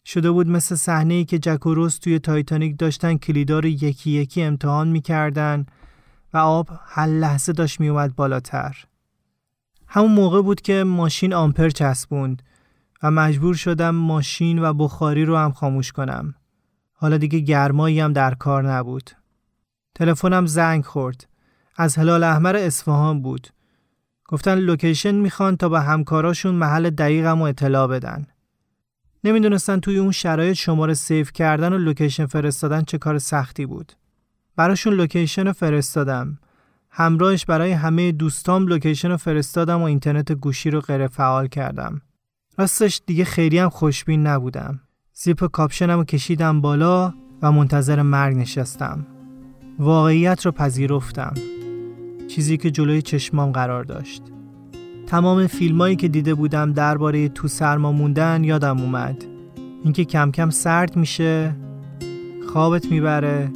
شده 0.05 0.31
بود 0.31 0.47
مثل 0.47 0.75
صحنه 0.75 1.13
ای 1.13 1.25
که 1.25 1.39
جک 1.39 1.65
و 1.65 1.73
روز 1.73 1.99
توی 1.99 2.19
تایتانیک 2.19 2.79
داشتن 2.79 3.17
کلیدار 3.17 3.65
یکی 3.65 4.11
یکی 4.11 4.43
امتحان 4.43 4.87
می‌کردن 4.87 5.65
و 6.33 6.37
آب 6.37 6.69
هر 6.85 7.07
لحظه 7.07 7.53
داشت 7.53 7.79
میومد 7.79 8.15
بالاتر. 8.15 8.85
همون 9.87 10.11
موقع 10.11 10.41
بود 10.41 10.61
که 10.61 10.83
ماشین 10.83 11.33
آمپر 11.33 11.69
چسبوند 11.69 12.43
و 13.03 13.11
مجبور 13.11 13.55
شدم 13.55 13.95
ماشین 13.95 14.59
و 14.59 14.73
بخاری 14.73 15.25
رو 15.25 15.37
هم 15.37 15.51
خاموش 15.51 15.91
کنم. 15.91 16.35
حالا 16.93 17.17
دیگه 17.17 17.39
گرمایی 17.39 17.99
هم 17.99 18.13
در 18.13 18.33
کار 18.33 18.71
نبود. 18.71 19.11
تلفنم 19.95 20.45
زنگ 20.45 20.85
خورد. 20.85 21.27
از 21.77 21.95
هلال 21.95 22.23
احمر 22.23 22.55
اصفهان 22.55 23.21
بود. 23.21 23.47
گفتن 24.27 24.55
location 24.55 25.15
می‌خوان 25.15 25.57
تا 25.57 25.69
به 25.69 25.81
همکاراشون 25.81 26.55
محل 26.55 26.89
دقیقم 26.89 27.41
رو 27.41 27.43
اطلاع 27.43 27.87
بدن. 27.87 28.27
نمی‌دونستن 29.23 29.79
توی 29.79 29.97
اون 29.97 30.11
شرایط 30.11 30.53
شماره 30.53 30.93
save 30.93 31.31
کردن 31.31 31.73
و 31.73 31.77
location 31.77 32.25
فرستادن 32.25 32.81
چه 32.81 32.97
کار 32.97 33.19
سختی 33.19 33.65
بود. 33.65 33.91
براشون 34.55 34.93
location 34.93 35.47
رو 35.47 35.53
فرستادم 35.53 36.37
همراهش 36.89 37.45
برای 37.45 37.71
همه 37.71 38.11
دوستام 38.11 38.67
location 38.67 39.11
رو 39.11 39.17
فرستادم 39.17 39.81
و 39.81 39.83
اینترنت 39.83 40.31
گوشی 40.31 40.69
رو 40.69 40.81
غیر 40.81 41.07
فعال 41.07 41.47
کردم. 41.47 42.01
راستش 42.57 43.01
دیگه 43.05 43.25
خیلی 43.25 43.57
هم 43.57 43.69
خوشبین 43.69 44.27
نبودم. 44.27 44.79
زیپ 45.13 45.45
کاپشنم 45.45 45.97
رو 45.97 46.03
کشیدم 46.03 46.61
بالا 46.61 47.13
و 47.41 47.51
منتظر 47.51 48.01
مرگ 48.01 48.35
نشستم. 48.35 49.07
واقعیت 49.79 50.45
رو 50.45 50.51
پذیرفتم. 50.51 51.33
چیزی 52.27 52.57
که 52.57 52.71
جلوی 52.71 53.01
چشمام 53.01 53.51
قرار 53.51 53.83
داشت. 53.83 54.23
تمام 55.11 55.47
فیلمایی 55.47 55.95
که 55.95 56.07
دیده 56.07 56.33
بودم 56.33 56.73
درباره 56.73 57.29
تو 57.29 57.47
سرما 57.47 57.91
موندن 57.91 58.43
یادم 58.43 58.79
اومد. 58.79 59.25
اینکه 59.83 60.05
کم 60.05 60.31
کم 60.31 60.49
سرد 60.49 60.95
میشه، 60.95 61.55
خوابت 62.53 62.85
می‌بره 62.85 63.51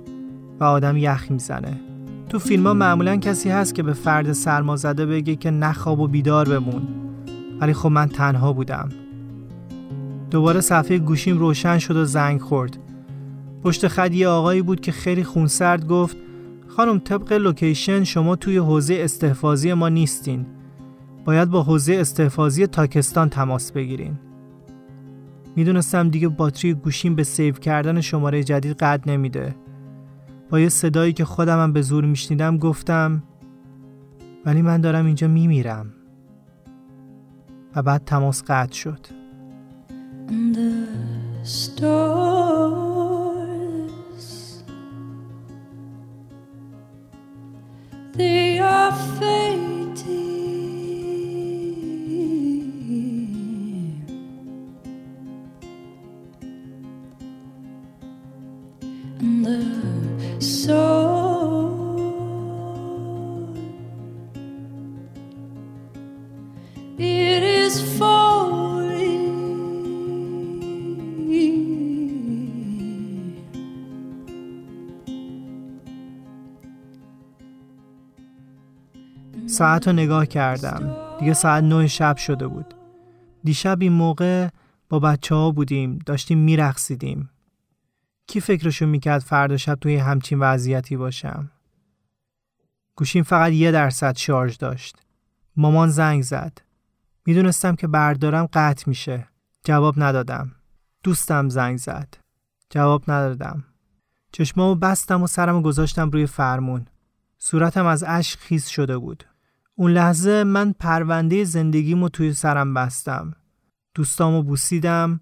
و 0.59 0.63
آدم 0.63 0.97
یخ 0.97 1.31
می‌زنه. 1.31 1.79
تو 2.29 2.39
فیلم 2.39 2.67
ها 2.67 2.73
معمولا 2.73 3.17
کسی 3.17 3.49
هست 3.49 3.75
که 3.75 3.83
به 3.83 3.93
فرد 3.93 4.33
سرما 4.33 4.75
زده 4.75 5.05
بگه 5.05 5.35
که 5.35 5.51
نخواب 5.51 5.99
و 5.99 6.07
بیدار 6.07 6.49
بمون 6.49 6.81
ولی 7.61 7.73
خب 7.73 7.89
من 7.89 8.07
تنها 8.07 8.53
بودم 8.53 8.89
دوباره 10.31 10.61
صفحه 10.61 10.97
گوشیم 10.97 11.37
روشن 11.37 11.77
شد 11.77 11.95
و 11.95 12.05
زنگ 12.05 12.41
خورد 12.41 12.77
پشت 13.63 13.87
خط 13.87 14.13
یه 14.13 14.27
آقایی 14.27 14.61
بود 14.61 14.79
که 14.81 14.91
خیلی 14.91 15.23
خونسرد 15.23 15.87
گفت 15.87 16.17
خانم 16.67 16.99
طبق 16.99 17.33
location 17.33 18.03
شما 18.03 18.35
توی 18.35 18.57
حوزه 18.57 18.97
استحفاظی 18.99 19.73
ما 19.73 19.89
نیستین 19.89 20.45
باید 21.25 21.49
با 21.49 21.63
حوزه 21.63 21.93
استحفاظی 21.93 22.67
تاکستان 22.67 23.29
تماس 23.29 23.71
بگیرین 23.71 24.19
می‌دونستم 25.55 26.09
دیگه 26.09 26.27
باتری 26.27 26.73
گوشیم 26.73 27.15
به 27.15 27.23
save 27.23 27.53
کردن 27.53 28.01
شماره 28.01 28.43
جدید 28.43 28.77
قد 28.77 29.09
نمیده. 29.09 29.55
با 30.49 30.59
یه 30.59 30.69
صدایی 30.69 31.13
که 31.13 31.25
خودمم 31.25 31.73
به 31.73 31.81
زور 31.81 32.05
میشنیدم 32.05 32.57
گفتم 32.57 33.23
ولی 34.45 34.61
من 34.61 34.81
دارم 34.81 35.05
اینجا 35.05 35.27
میمیرم. 35.27 35.93
و 37.75 37.81
بعد 37.81 38.01
تماس 38.05 38.43
قطع 38.47 38.73
شد. 38.73 38.99
ساعت 79.55 79.87
رو 79.87 79.93
نگاه 79.93 80.25
کردم. 80.25 80.95
دیگه 81.19 81.33
ساعت 81.33 81.63
نه 81.63 81.87
شب 81.87 82.17
شده 82.17 82.47
بود. 82.47 82.73
دیشب 83.43 83.77
این 83.81 83.91
موقع 83.91 84.49
با 84.89 84.99
بچه 84.99 85.35
ها 85.35 85.51
بودیم 85.51 85.99
داشتیم 86.05 86.37
میرقصیدیم. 86.37 87.29
کی 88.27 88.39
فکرشو 88.39 88.85
می‌کرد 88.85 89.21
فردا 89.21 89.57
شب 89.57 89.75
توی 89.75 89.95
همچین 89.95 90.39
وضعیتی 90.39 90.97
باشم؟ 90.97 91.51
گوشیم 92.95 93.23
فقط 93.23 93.51
یه 93.51 93.71
درصد 93.71 94.17
شارژ 94.17 94.57
داشت. 94.57 94.95
مامان 95.55 95.89
زنگ 95.89 96.23
زد. 96.23 96.57
می‌دونستم 97.25 97.75
که 97.75 97.87
بردارم 97.87 98.49
قطع 98.53 98.83
میشه. 98.87 99.27
جواب 99.63 99.95
ندادم. 99.97 100.51
دوستم 101.03 101.49
زنگ 101.49 101.77
زد. 101.77 102.13
جواب 102.69 103.03
ندادم. 103.07 103.63
چشمامو 104.31 104.75
بستم 104.75 105.23
و 105.23 105.27
سرمو 105.27 105.61
گذاشتم 105.61 106.09
روی 106.09 106.25
فرمون. 106.25 106.87
صورتم 107.37 107.85
از 107.85 108.03
اشک 108.07 108.39
خیس 108.39 108.67
شده 108.67 108.97
بود. 108.97 109.23
اون 109.77 109.91
لحظه 109.91 110.43
من 110.43 110.73
پرونده 110.79 111.43
زندگیمو 111.43 112.09
توی 112.09 112.33
سرم 112.33 112.73
بستم. 112.73 113.33
دوستامو 113.93 114.43
بوسیدم، 114.43 115.19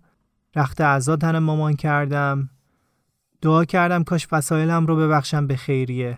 رخت 0.55 0.81
اعضا 0.81 1.15
تن 1.15 1.39
مامان 1.39 1.73
کردم. 1.73 2.49
دعا 3.41 3.65
کردم 3.65 4.03
کاش 4.03 4.27
وسایلم 4.31 4.85
رو 4.85 4.95
ببخشم 4.95 5.47
به 5.47 5.55
خیریه. 5.55 6.17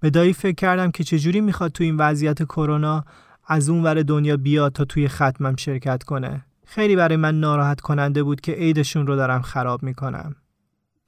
به 0.00 0.10
دایی 0.10 0.32
فکر 0.32 0.54
کردم 0.54 0.90
که 0.90 1.04
چجوری 1.04 1.40
می‌خواد 1.40 1.72
توی 1.72 1.86
این 1.86 1.96
وضعیت 1.96 2.42
کرونا 2.42 3.04
از 3.46 3.68
اون 3.68 3.82
ور 3.82 4.02
دنیا 4.02 4.36
بیاد 4.36 4.72
تا 4.72 4.84
توی 4.84 5.08
ختمم 5.08 5.56
شرکت 5.56 6.02
کنه. 6.02 6.44
خیلی 6.64 6.96
برای 6.96 7.16
من 7.16 7.40
ناراحت 7.40 7.80
کننده 7.80 8.22
بود 8.22 8.40
که 8.40 8.52
عیدشون 8.52 9.06
رو 9.06 9.16
دارم 9.16 9.42
خراب 9.42 9.82
می‌کنم. 9.82 10.36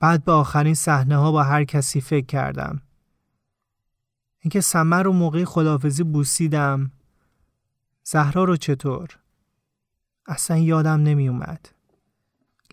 بعد 0.00 0.24
به 0.24 0.32
آخرین 0.32 0.74
صحنه 0.74 1.16
ها 1.16 1.32
با 1.32 1.42
هر 1.42 1.64
کسی 1.64 2.00
فکر 2.00 2.26
کردم. 2.26 2.80
اینکه 4.40 4.60
سمر 4.60 5.02
رو 5.02 5.12
موقع 5.12 5.44
خدافزی 5.44 6.02
بوسیدم 6.02 6.90
زهرا 8.04 8.44
رو 8.44 8.56
چطور؟ 8.56 9.08
اصلا 10.26 10.56
یادم 10.56 11.02
نمی 11.02 11.28
اومد. 11.28 11.68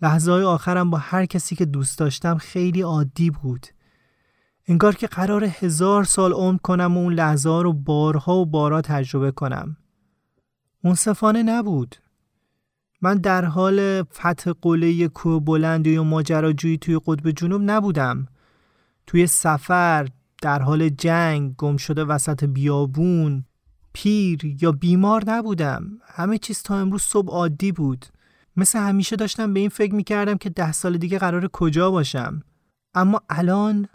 لحظه 0.02 0.32
های 0.32 0.42
آخرم 0.42 0.90
با 0.90 0.98
هر 0.98 1.26
کسی 1.26 1.56
که 1.56 1.64
دوست 1.64 1.98
داشتم 1.98 2.38
خیلی 2.38 2.82
عادی 2.82 3.30
بود. 3.30 3.66
انگار 4.68 4.94
که 4.94 5.06
قرار 5.06 5.44
هزار 5.44 6.04
سال 6.04 6.32
عمر 6.32 6.58
کنم 6.58 6.96
و 6.96 7.00
اون 7.00 7.14
لحظه 7.14 7.48
ها 7.48 7.62
رو 7.62 7.72
بارها 7.72 8.36
و 8.36 8.46
بارها 8.46 8.80
تجربه 8.80 9.30
کنم. 9.30 9.76
منصفانه 10.84 11.42
نبود. 11.42 11.96
من 13.02 13.18
در 13.18 13.44
حال 13.44 14.02
فتح 14.02 14.52
قله 14.62 15.08
کوه 15.08 15.40
بلندی 15.44 15.96
و 15.96 16.02
ماجراجویی 16.02 16.78
توی 16.78 17.00
قطب 17.06 17.30
جنوب 17.30 17.62
نبودم. 17.64 18.26
توی 19.06 19.26
سفر 19.26 20.08
در 20.42 20.62
حال 20.62 20.88
جنگ 20.88 21.56
گم 21.56 21.76
شده 21.76 22.04
وسط 22.04 22.44
بیابون 22.44 23.44
پیر 23.92 24.44
یا 24.62 24.72
بیمار 24.72 25.22
نبودم. 25.26 25.98
همه 26.06 26.38
چیز 26.38 26.62
تا 26.62 26.78
امروز 26.78 27.02
صبح 27.02 27.30
عادی 27.30 27.72
بود. 27.72 28.06
مثل 28.56 28.78
همیشه 28.78 29.16
داشتم 29.16 29.54
به 29.54 29.60
این 29.60 29.68
فکر 29.68 29.94
می‌کردم 29.94 30.36
که 30.36 30.50
ده 30.50 30.72
سال 30.72 30.98
دیگه 30.98 31.18
قرار 31.18 31.48
کجا 31.48 31.90
باشم. 31.90 32.42
اما 32.94 33.20
الان 33.30 33.88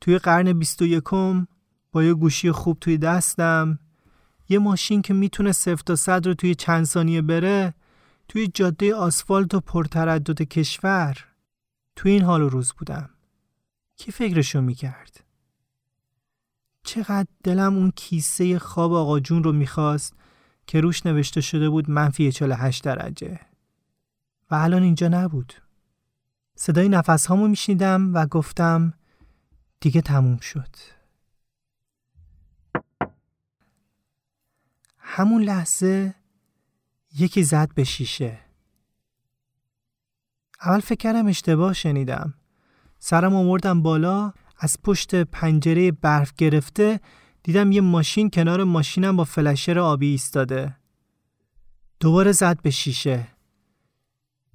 توی 0.00 0.18
قرن 0.18 0.52
بیست 0.52 0.82
و 0.82 0.86
یکم 0.86 1.46
با 1.92 2.04
یه 2.04 2.14
گوشی 2.14 2.52
خوب 2.52 2.78
توی 2.80 2.98
دستم 2.98 3.78
یه 4.48 4.58
ماشین 4.58 5.02
که 5.02 5.14
می‌تونه 5.14 5.52
صفر 5.52 5.82
تا 5.86 5.96
صد 5.96 6.26
رو 6.26 6.34
توی 6.34 6.54
چند 6.54 6.84
ثانیه 6.84 7.22
بره 7.22 7.74
توی 8.28 8.46
جاده 8.54 8.94
آسفالت 8.94 9.54
و 9.54 9.60
پرتردد 9.60 10.42
کشور 10.42 11.16
توی 11.96 12.12
این 12.12 12.22
حال 12.22 12.42
و 12.42 12.48
روز 12.48 12.72
بودم. 12.72 13.10
کی 13.96 14.12
فکرشو 14.12 14.60
می‌کرد؟ 14.60 15.24
چقدر 16.84 17.26
دلم 17.44 17.76
اون 17.76 17.90
کیسه 17.90 18.58
خواب 18.58 18.92
آقا 18.92 19.20
جون 19.20 19.44
رو 19.44 19.52
می‌خواست 19.52 20.14
که 20.66 20.80
روش 20.80 21.06
نوشته 21.06 21.40
شده 21.40 21.70
بود 21.70 21.90
منفی 21.90 22.32
48 22.32 22.84
درجه. 22.84 23.40
و 24.50 24.54
الان 24.54 24.82
اینجا 24.82 25.08
نبود. 25.08 25.52
صدای 26.54 26.88
نفس 26.88 27.26
هامو 27.26 27.48
میشنیدم 27.48 28.14
و 28.14 28.26
گفتم 28.26 28.94
دیگه 29.80 30.00
تموم 30.00 30.38
شد. 30.38 30.76
همون 34.98 35.42
لحظه 35.42 36.14
یکی 37.18 37.42
زد 37.42 37.74
به 37.74 37.84
شیشه. 37.84 38.38
اول 40.62 40.80
فکر 40.80 40.98
کردم 40.98 41.26
اشتباه 41.26 41.72
شنیدم. 41.72 42.34
سرم 42.98 43.34
آوردم 43.34 43.82
بالا 43.82 44.32
از 44.64 44.76
پشت 44.82 45.14
پنجره 45.14 45.92
برف 45.92 46.32
گرفته 46.38 47.00
دیدم 47.42 47.72
یه 47.72 47.80
ماشین 47.80 48.30
کنار 48.30 48.64
ماشینم 48.64 49.16
با 49.16 49.24
فلشر 49.24 49.78
آبی 49.78 50.06
ایستاده. 50.06 50.76
دوباره 52.00 52.32
زد 52.32 52.62
به 52.62 52.70
شیشه. 52.70 53.28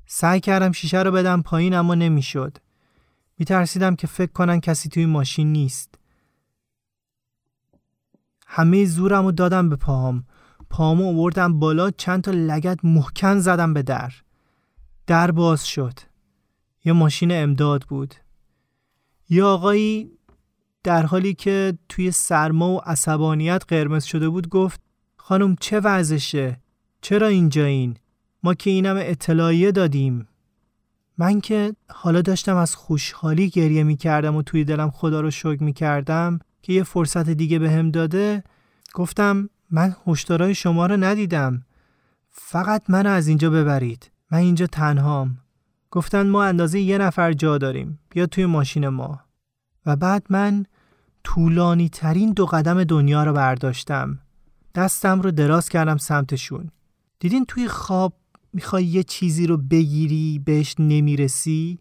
سعی 0.06 0.40
کردم 0.40 0.72
شیشه 0.72 1.04
رو 1.04 1.12
بدم 1.12 1.42
پایین 1.42 1.74
اما 1.74 1.96
نمی‌شد. 1.96 2.58
میترسیدم 3.38 3.96
که 3.96 4.08
فکر 4.08 4.32
کنن 4.32 4.60
کسی 4.60 4.90
توی 4.90 5.06
ماشین 5.06 5.52
نیست. 5.52 5.96
همه 8.48 8.86
زورم 8.86 9.26
رو 9.26 9.32
دادم 9.32 9.70
به 9.70 9.76
پاهم. 9.76 10.24
پاهامو 10.70 11.08
آوردم 11.08 11.60
بالا 11.60 11.92
چند 11.92 12.24
تا 12.24 12.32
لگت 12.32 12.80
محکم 12.84 13.40
زدم 13.40 13.74
به 13.74 13.84
در. 13.84 14.14
در 15.08 15.32
باز 15.32 15.68
شد. 15.68 16.00
یه 16.86 16.94
ماشین 16.94 17.32
امداد 17.32 17.84
بود. 17.84 18.16
یه 19.30 19.44
آقایی 19.44 20.12
در 20.84 21.06
حالی 21.06 21.34
که 21.34 21.78
توی 21.90 22.12
سرما 22.12 22.74
و 22.74 22.82
عصبانیت 22.86 23.64
قرمز 23.68 24.04
شده 24.04 24.30
بود 24.30 24.50
گفت 24.50 24.82
خانم 25.18 25.56
چه 25.60 25.80
وضعشه؟ 25.80 26.60
چرا 27.02 27.28
اینجا 27.28 27.66
این؟ 27.66 27.98
ما 28.44 28.54
که 28.54 28.70
اینم 28.70 28.96
اطلاعیه 29.00 29.72
دادیم. 29.72 30.28
من 31.18 31.42
که 31.42 31.76
حالا 31.90 32.22
داشتم 32.22 32.56
از 32.56 32.76
خوشحالی 32.76 33.50
گریه 33.50 33.84
می 33.84 33.98
کردم 33.98 34.36
و 34.36 34.42
توی 34.42 34.64
دلم 34.64 34.92
خدا 34.92 35.22
رو 35.22 35.32
شکر 35.32 35.64
می 35.64 35.74
کردم 35.74 36.40
که 36.62 36.74
یه 36.74 36.84
فرصت 36.84 37.30
دیگه 37.30 37.60
به 37.60 37.84
داده. 37.84 38.44
گفتم 38.94 39.50
من 39.72 39.96
هشدارای 40.08 40.56
شما 40.56 40.86
رو 40.86 40.98
ندیدم. 40.98 41.66
فقط 42.30 42.84
منو 42.90 43.10
از 43.10 43.28
اینجا 43.28 43.50
ببرید. 43.50 44.12
من 44.32 44.38
اینجا 44.38 44.68
تنهام. 44.68 45.38
گفتن 45.92 46.30
ما 46.30 46.44
اندازه 46.44 46.80
یه 46.80 46.98
نفر 46.98 47.34
جا 47.34 47.58
داریم. 47.58 48.00
بیا 48.10 48.26
توی 48.26 48.46
ماشین 48.46 48.88
ما. 48.88 49.27
و 49.88 49.96
بعد 49.96 50.26
من 50.30 50.66
طولانی 51.24 51.90
ترین 51.90 52.34
دو 52.34 52.46
قدم 52.46 52.84
دنیا 52.84 53.24
رو 53.24 53.34
برداشتم. 53.34 54.20
دستم 54.76 55.22
رو 55.22 55.32
دراز 55.32 55.70
کردم 55.70 55.98
سمتشون. 55.98 56.72
دیدین 57.20 57.46
توی 57.46 57.68
خواب 57.68 58.14
می‌خوای 58.54 58.86
یه 58.86 59.04
چیزی 59.04 59.48
رو 59.48 59.58
بگیری 59.58 60.42
بهش 60.46 60.76
نمی‌رسی؟ 60.80 61.80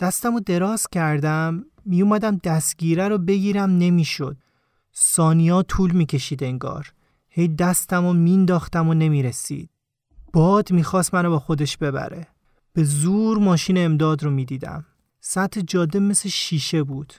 دستم 0.00 0.34
رو 0.34 0.40
دراز 0.40 0.88
کردم 0.88 1.64
میومدم 1.84 2.36
دستگیره 2.36 3.08
رو 3.08 3.18
بگیرم 3.18 3.70
نمی‌شد. 3.70 4.36
سانیا 4.92 5.62
طول 5.62 5.90
می‌کشید 5.90 6.44
انگار. 6.44 6.92
هی 7.28 7.48
دستم 7.48 8.06
رو 8.06 8.12
مینداختم 8.12 8.88
و 8.88 8.94
نمی‌رسید. 8.94 9.70
باد 10.32 10.72
می‌خواست 10.72 11.14
منو 11.14 11.30
با 11.30 11.38
خودش 11.38 11.76
ببره. 11.76 12.26
به 12.72 12.84
زور 12.84 13.38
ماشین 13.38 13.78
امداد 13.78 14.24
رو 14.24 14.30
می‌دیدم. 14.30 14.84
سطح 15.20 15.60
جاده 15.60 15.98
مثل 15.98 16.28
شیشه 16.28 16.82
بود. 16.82 17.12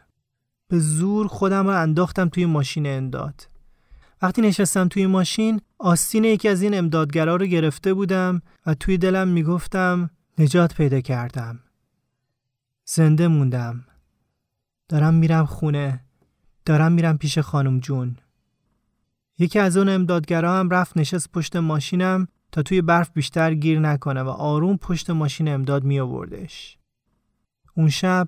به 0.71 0.79
زور 0.79 1.27
خودم 1.27 1.67
رو 1.67 1.81
انداختم 1.81 2.29
توی 2.29 2.45
ماشین 2.45 2.87
امداد. 2.87 3.47
وقتی 4.21 4.41
نشستم 4.41 4.87
توی 4.87 5.05
ماشین 5.05 5.61
آستین 5.79 6.23
یکی 6.23 6.49
از 6.49 6.61
این 6.61 6.77
امدادگرا 6.77 7.35
رو 7.35 7.45
گرفته 7.45 7.93
بودم 7.93 8.41
و 8.65 8.73
توی 8.73 8.97
دلم 8.97 9.27
می‌گفتم 9.27 10.09
نجات 10.37 10.75
پیدا 10.75 11.01
کردم. 11.01 11.59
زنده 12.85 13.27
موندم. 13.27 13.85
دارم 14.89 15.13
میرم 15.13 15.45
خونه. 15.45 16.05
دارم 16.65 16.91
میرم 16.91 17.17
پیش 17.17 17.39
خانم 17.39 17.79
جون. 17.79 18.17
یکی 19.39 19.59
از 19.59 19.77
اون 19.77 19.89
امدادگرا 19.89 20.59
هم 20.59 20.69
رفت 20.69 20.97
نشست 20.97 21.31
پشت 21.31 21.55
ماشینم 21.55 22.27
تا 22.51 22.63
توی 22.63 22.81
برف 22.81 23.11
بیشتر 23.13 23.53
گیر 23.53 23.79
نکنه 23.79 24.23
و 24.23 24.29
آروم 24.29 24.77
پشت 24.77 25.09
ماشین 25.09 25.47
امداد 25.47 25.83
می 25.83 25.99
آوردش. 25.99 26.77
اون 27.77 27.89
شب 27.89 28.27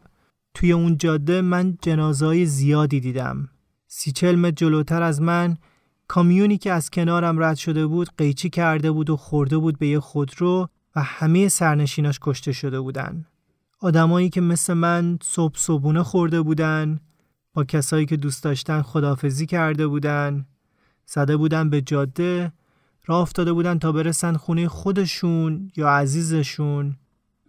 توی 0.54 0.72
اون 0.72 0.98
جاده 0.98 1.42
من 1.42 1.78
جنازهای 1.82 2.46
زیادی 2.46 3.00
دیدم. 3.00 3.50
سی 3.88 4.12
چل 4.12 4.36
متر 4.36 4.56
جلوتر 4.56 5.02
از 5.04 5.22
من 5.22 5.58
کامیونی 6.08 6.58
که 6.58 6.72
از 6.72 6.90
کنارم 6.90 7.44
رد 7.44 7.56
شده 7.56 7.88
بود 7.88 8.10
قیچی 8.18 8.50
کرده 8.50 8.92
بود 8.92 9.10
و 9.10 9.18
خورده 9.18 9.58
بود 9.58 9.80
به 9.80 9.88
یه 9.88 10.00
خودرو 10.00 10.70
و 10.96 11.02
همه 11.04 11.48
سرنشیناش 11.48 12.20
کشته 12.22 12.52
شده 12.52 12.80
بودن. 12.80 13.26
آدمایی 13.80 14.30
که 14.30 14.42
مثل 14.42 14.74
من 14.74 15.20
صبح 15.22 15.58
صبونه 15.58 16.04
خورده 16.04 16.42
بودن 16.42 17.00
با 17.54 17.64
کسایی 17.64 18.06
که 18.06 18.18
دوست 18.18 18.44
داشتن 18.44 18.82
خدافزی 18.82 19.46
کرده 19.46 19.88
بودن 19.88 20.46
زده 21.06 21.38
بودن 21.38 21.70
به 21.70 21.82
جاده 21.82 22.54
راه 23.06 23.22
افتاده 23.22 23.54
بودن 23.54 23.80
تا 23.80 23.92
برسن 23.92 24.34
خونه 24.34 24.68
خودشون 24.68 25.72
یا 25.76 25.90
عزیزشون 25.90 26.96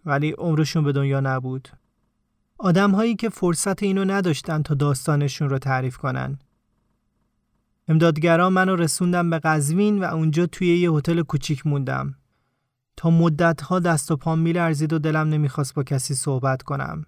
ولی 0.05 0.31
عمرشون 0.31 0.83
به 0.83 0.91
دنیا 0.91 1.19
نبود 1.19 1.69
آدم 2.59 2.91
هایی 2.91 3.15
که 3.15 3.29
فرصت 3.29 3.83
اینو 3.83 4.05
نداشتن 4.05 4.61
تا 4.61 4.73
داستانشون 4.73 5.49
رو 5.49 5.59
تعریف 5.59 5.97
کنن. 5.97 6.39
امدادگران 7.87 8.53
منو 8.53 8.75
رسوندم 8.75 9.29
به 9.29 9.39
قزوین 9.39 9.99
و 9.99 10.03
اونجا 10.03 10.45
توی 10.45 10.77
یه 10.77 10.91
هتل 10.91 11.21
کوچیک 11.21 11.67
موندم. 11.67 12.15
تا 12.97 13.09
مدتها 13.09 13.79
دست 13.79 14.11
و 14.11 14.15
پام 14.15 14.39
میلرزید 14.39 14.93
و 14.93 14.99
دلم 14.99 15.29
نمی‌خواست 15.29 15.73
با 15.73 15.83
کسی 15.83 16.13
صحبت 16.13 16.61
کنم. 16.61 17.05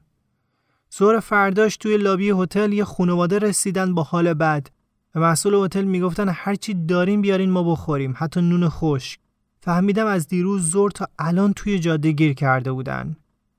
زور 0.89 1.19
فرداش 1.19 1.77
توی 1.77 1.97
لابی 1.97 2.29
هتل 2.29 2.73
یه 2.73 2.83
خانواده 2.83 3.39
رسیدن 3.39 3.93
با 3.93 4.03
حال 4.03 4.33
بد. 4.33 4.67
و 5.15 5.19
مسئول 5.19 5.53
هتل 5.53 5.83
می‌گفتن 5.83 6.29
هرچی 6.29 6.73
داریم 6.73 7.21
بیارین 7.21 7.49
ما 7.49 7.71
بخوریم 7.71 8.13
حتی 8.17 8.41
نون 8.41 8.69
خشک. 8.69 9.19
فهمیدم 9.61 10.05
از 10.07 10.27
دیروز 10.27 10.71
زور 10.71 10.91
تا 10.91 11.07
الان 11.19 11.53
توی 11.53 11.79
جاده 11.79 12.11
گیر 12.11 12.33
کرده 12.33 12.71
بودن. 12.71 13.15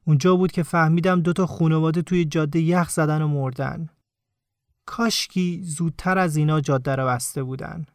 اونجا 0.08 0.36
بود 0.36 0.52
که 0.52 0.62
فهمیدم 0.62 1.20
دوتا 1.20 1.46
خانواده 1.46 2.02
توی 2.02 2.24
جاده 2.24 2.60
یخ 2.60 2.90
زدن 2.90 3.22
و 3.22 3.28
مردن. 3.28 3.88
کاشکی 4.86 5.60
زودتر 5.64 6.18
از 6.18 6.36
اینا 6.36 6.60
جاده 6.60 6.96
رو 6.96 7.06
بسته 7.06 7.42
بودن. 7.42 7.86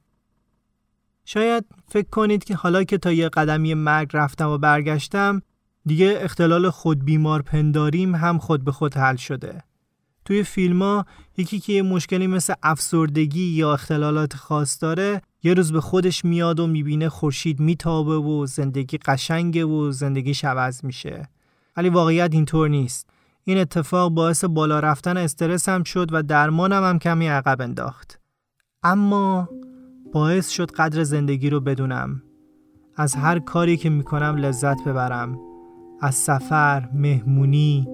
شاید 1.26 1.66
فکر 1.88 2.09
کنید 2.09 2.43
که 2.43 2.55
حالا 2.55 2.84
که 2.84 2.97
تا 2.97 3.11
یه 3.11 3.30
قدمی 3.30 3.74
مرگ 3.74 4.09
رفتم 4.14 4.49
و 4.49 4.57
برگشتم 4.57 5.41
دیگه 5.86 6.18
اختلال 6.22 6.70
خود 6.70 7.05
بیمار 7.05 7.41
پنداریم 7.41 8.16
هم 8.16 8.38
خود 8.38 8.64
به 8.64 8.72
خود 8.72 8.97
حل 8.97 9.16
شده. 9.16 9.64
توی 10.26 10.43
فیلم 10.43 11.05
یکی 11.38 11.59
که 11.59 11.74
یه 11.74 11.82
مشکلی 11.82 12.28
مثل 12.28 12.53
افسردگی 12.64 13.45
یا 13.45 13.74
اختلالات 13.74 14.36
خاص 14.36 14.82
داره 14.82 15.22
یه 15.43 15.53
روز 15.53 15.72
به 15.72 15.82
خودش 15.82 16.26
میاد 16.26 16.59
و 16.59 16.68
می‌بینه 16.68 17.09
خورشید 17.09 17.59
میتابه 17.59 18.16
و 18.16 18.45
زندگی 18.45 18.97
قشنگه 18.97 19.66
و 19.66 19.91
زندگیش 19.91 20.45
عوض 20.45 20.86
میشه. 20.86 21.30
ولی 21.78 21.89
واقعیت 21.89 22.30
اینطور 22.34 22.69
نیست. 22.69 23.09
این 23.43 23.57
اتفاق 23.57 24.11
باعث 24.11 24.45
بالا 24.45 24.80
رفتن 24.80 25.17
استرس 25.17 25.69
هم 25.69 25.84
شد 25.84 26.09
و 26.11 26.24
درمانم 26.24 26.84
هم 26.84 26.99
کمی 26.99 27.28
عقب 27.28 27.61
انداخت. 27.61 28.19
اما 28.84 29.49
باعث 30.13 30.49
شد 30.49 30.71
قدر 30.71 31.03
زندگی 31.03 31.49
رو 31.49 31.59
بدونم. 31.59 32.21
از 32.95 33.15
هر 33.15 33.39
کاری 33.39 33.78
که 33.78 33.89
می‌کنم 33.89 34.36
لذت 34.36 34.84
ببرم. 34.84 35.39
از 36.01 36.15
سفر، 36.15 36.89
مهمونی، 36.93 37.88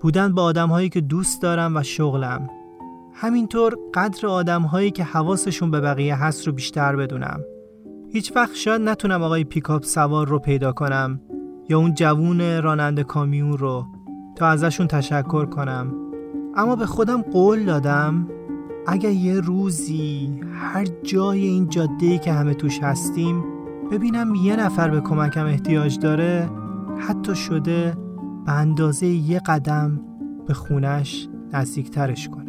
بودن 0.00 0.34
با 0.34 0.42
آدم 0.42 0.68
هایی 0.68 0.88
که 0.88 1.00
دوست 1.00 1.42
دارم 1.42 1.76
و 1.76 1.82
شغلم. 1.82 2.50
همینطور 3.14 3.76
قدر 3.94 4.26
آدم 4.26 4.62
هایی 4.62 4.90
که 4.90 5.04
حواسشون 5.04 5.70
به 5.70 5.80
بقیه 5.80 6.16
هست 6.16 6.46
رو 6.46 6.52
بیشتر 6.52 6.96
بدونم. 6.96 7.40
هیچ 8.12 8.32
وقت 8.36 8.54
شاید 8.54 8.82
نتونم 8.82 9.22
آقای 9.22 9.44
پیکاپ 9.44 9.84
سوار 9.84 10.28
رو 10.28 10.38
پیدا 10.38 10.72
کنم. 10.72 11.20
یا 11.68 11.78
اون 11.78 11.94
جوون 11.94 12.62
راننده 12.62 13.04
کامیون 13.04 13.58
رو 13.58 13.86
تا 14.36 14.46
ازشون 14.46 14.86
تشکر 14.86 15.46
کنم. 15.46 15.94
اما 16.56 16.76
به 16.76 16.86
خودم 16.86 17.22
قول 17.22 17.64
دادم 17.64 18.28
اگر 18.86 19.10
یه 19.10 19.40
روزی 19.40 20.40
هر 20.52 20.84
جای 21.02 21.46
این 21.46 21.68
جاده 21.68 22.18
که 22.18 22.32
همه 22.32 22.54
توش 22.54 22.78
هستیم 22.82 23.44
ببینم 23.90 24.34
یه 24.34 24.56
نفر 24.56 24.90
به 24.90 25.00
کمکم 25.00 25.46
احتیاج 25.46 25.98
داره 25.98 26.50
حتی 26.98 27.34
شده 27.34 27.96
به 28.46 28.52
اندازه 28.52 29.06
یه 29.06 29.38
قدم 29.38 30.00
به 30.46 30.54
خونش 30.54 31.28
نزدیکترش 31.52 32.28
کنم 32.28 32.47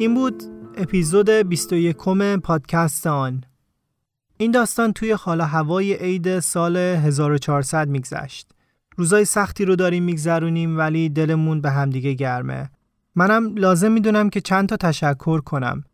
این 0.00 0.14
بود 0.14 0.42
اپیزود 0.76 1.30
21 1.30 1.96
پادکست 2.42 3.06
آن. 3.06 3.44
این 4.36 4.50
داستان 4.50 4.92
توی 4.92 5.12
حال 5.12 5.40
هوای 5.40 5.94
عید 5.94 6.40
سال 6.40 6.76
1400 6.76 7.88
میگذشت. 7.88 8.50
روزای 8.96 9.24
سختی 9.24 9.64
رو 9.64 9.76
داریم 9.76 10.02
میگذرونیم 10.02 10.78
ولی 10.78 11.08
دلمون 11.08 11.60
به 11.60 11.70
همدیگه 11.70 12.14
گرمه. 12.14 12.70
منم 13.14 13.54
لازم 13.56 13.92
می‌دونم 13.92 14.30
که 14.30 14.40
چند 14.40 14.68
تا 14.68 14.76
تشکر 14.76 15.40
کنم. 15.40 15.84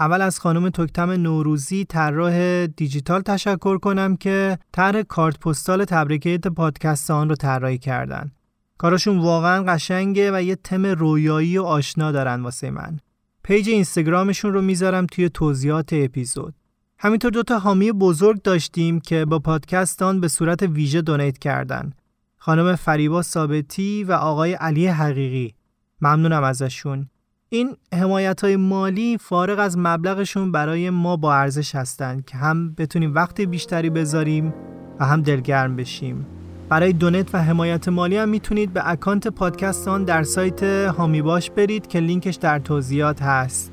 اول 0.00 0.22
از 0.22 0.40
خانم 0.40 0.68
تکتم 0.68 1.10
نوروزی 1.10 1.84
طراح 1.84 2.66
دیجیتال 2.66 3.20
تشکر 3.20 3.78
کنم 3.78 4.16
که 4.16 4.58
طرح 4.72 5.02
کارت 5.02 5.38
پستال 5.38 5.84
تبریکیت 5.84 6.48
پادکست 6.48 7.10
آن 7.10 7.28
رو 7.28 7.34
طراحی 7.34 7.78
کردن. 7.78 8.32
کارشون 8.78 9.18
واقعا 9.18 9.62
قشنگه 9.62 10.30
و 10.34 10.42
یه 10.42 10.56
تم 10.56 10.86
رویایی 10.86 11.58
و 11.58 11.62
آشنا 11.62 12.12
دارن 12.12 12.42
واسه 12.42 12.70
من. 12.70 12.98
پیج 13.44 13.68
اینستاگرامشون 13.68 14.52
رو 14.52 14.62
می‌ذارم 14.62 15.06
توی 15.06 15.28
توضیحات 15.28 15.92
اپیزود. 15.92 16.54
همینطور 16.98 17.30
دوتا 17.30 17.58
حامی 17.58 17.92
بزرگ 17.92 18.42
داشتیم 18.42 19.00
که 19.00 19.24
با 19.24 19.38
پادکستان 19.38 20.20
به 20.20 20.28
صورت 20.28 20.62
ویژه 20.62 21.02
دونیت 21.02 21.38
کردن. 21.38 21.92
خانم 22.36 22.76
فریبا 22.76 23.22
ثابتی 23.22 24.04
و 24.04 24.12
آقای 24.12 24.52
علی 24.52 24.86
حقیقی. 24.86 25.54
ممنونم 26.00 26.42
ازشون. 26.44 27.08
این 27.48 27.76
حمایت 27.94 28.40
های 28.40 28.56
مالی 28.56 29.18
فارغ 29.18 29.58
از 29.58 29.78
مبلغشون 29.78 30.52
برای 30.52 30.90
ما 30.90 31.16
با 31.16 31.34
ارزش 31.34 31.74
هستند 31.74 32.24
که 32.24 32.36
هم 32.36 32.74
بتونیم 32.74 33.14
وقت 33.14 33.40
بیشتری 33.40 33.90
بذاریم 33.90 34.54
و 35.00 35.04
هم 35.04 35.22
دلگرم 35.22 35.76
بشیم. 35.76 36.26
برای 36.68 36.92
donate 36.92 37.34
و 37.34 37.42
حمایت 37.42 37.88
مالی 37.88 38.16
هم 38.16 38.28
می‌تونید 38.28 38.72
به 38.72 38.90
اکانت 38.90 39.28
پادکستان 39.28 40.04
در 40.04 40.22
سایت 40.22 40.62
حامی 40.62 41.22
باش 41.22 41.50
برید 41.50 41.86
که 41.86 42.00
لینکش 42.00 42.34
در 42.34 42.58
توضیحات 42.58 43.22
هست. 43.22 43.72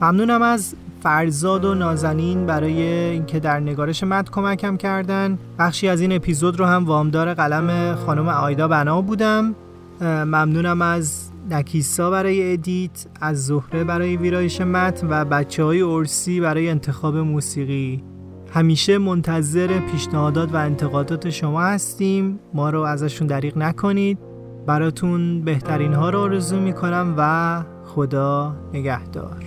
ممنونم 0.00 0.42
از 0.42 0.74
فرزاد 1.02 1.64
و 1.64 1.74
نازنین 1.74 2.46
برای 2.46 2.82
اینکه 2.82 3.40
در 3.40 3.60
نگارش 3.60 4.04
متن 4.04 4.32
کمکم 4.32 4.76
کردن. 4.76 5.38
بخشی 5.58 5.88
از 5.88 6.00
این 6.00 6.12
اپیزود 6.12 6.58
رو 6.58 6.66
هم 6.66 6.84
وامدار 6.84 7.34
قلم 7.34 7.94
خانم 7.94 8.28
آیدا 8.28 8.68
بنا 8.68 9.00
بودم. 9.00 9.54
ممنونم 10.00 10.82
از 10.82 11.30
نکیسا 11.50 12.10
برای 12.10 12.52
edit 12.52 13.06
از 13.20 13.46
زهره 13.46 13.84
برای 13.84 14.16
ویرایش 14.16 14.60
متن 14.60 15.06
و 15.10 15.24
بچه 15.24 15.64
های 15.64 15.82
ارسی 15.82 16.40
برای 16.40 16.68
انتخاب 16.68 17.16
موسیقی. 17.16 18.02
همیشه 18.50 18.98
منتظر 18.98 19.80
پیشنهادات 19.80 20.54
و 20.54 20.56
انتقادات 20.56 21.30
شما 21.30 21.62
هستیم. 21.62 22.38
ما 22.54 22.70
رو 22.70 22.80
ازشون 22.80 23.26
دریغ 23.26 23.58
نکنید. 23.58 24.18
براتون 24.66 25.44
بهترین 25.44 25.92
ها 25.92 26.10
رو 26.10 26.18
آرزو 26.18 26.60
می‌کنم 26.60 27.14
و 27.18 27.62
خدا 27.86 28.56
نگهدار. 28.72 29.44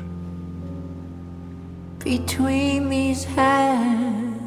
Between 1.99 2.89
these 2.89 3.23
hands. 3.35 4.41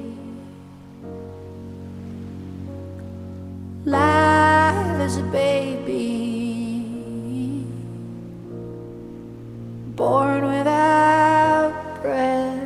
light 5.07 5.13
as 5.13 5.17
a 5.17 5.23
baby. 5.31 6.17
born 9.95 10.45
without 10.45 12.01
breath. 12.03 12.59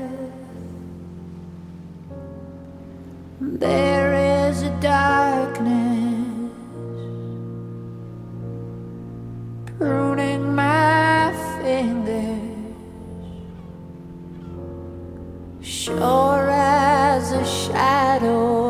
There 3.40 4.14
is 4.50 4.64
a 4.64 4.70
darkness 4.82 6.52
pruning 9.78 10.54
my 10.54 11.34
fingers, 11.62 12.76
sure 15.62 16.50
as 16.50 17.32
a 17.32 17.46
shadow. 17.46 18.61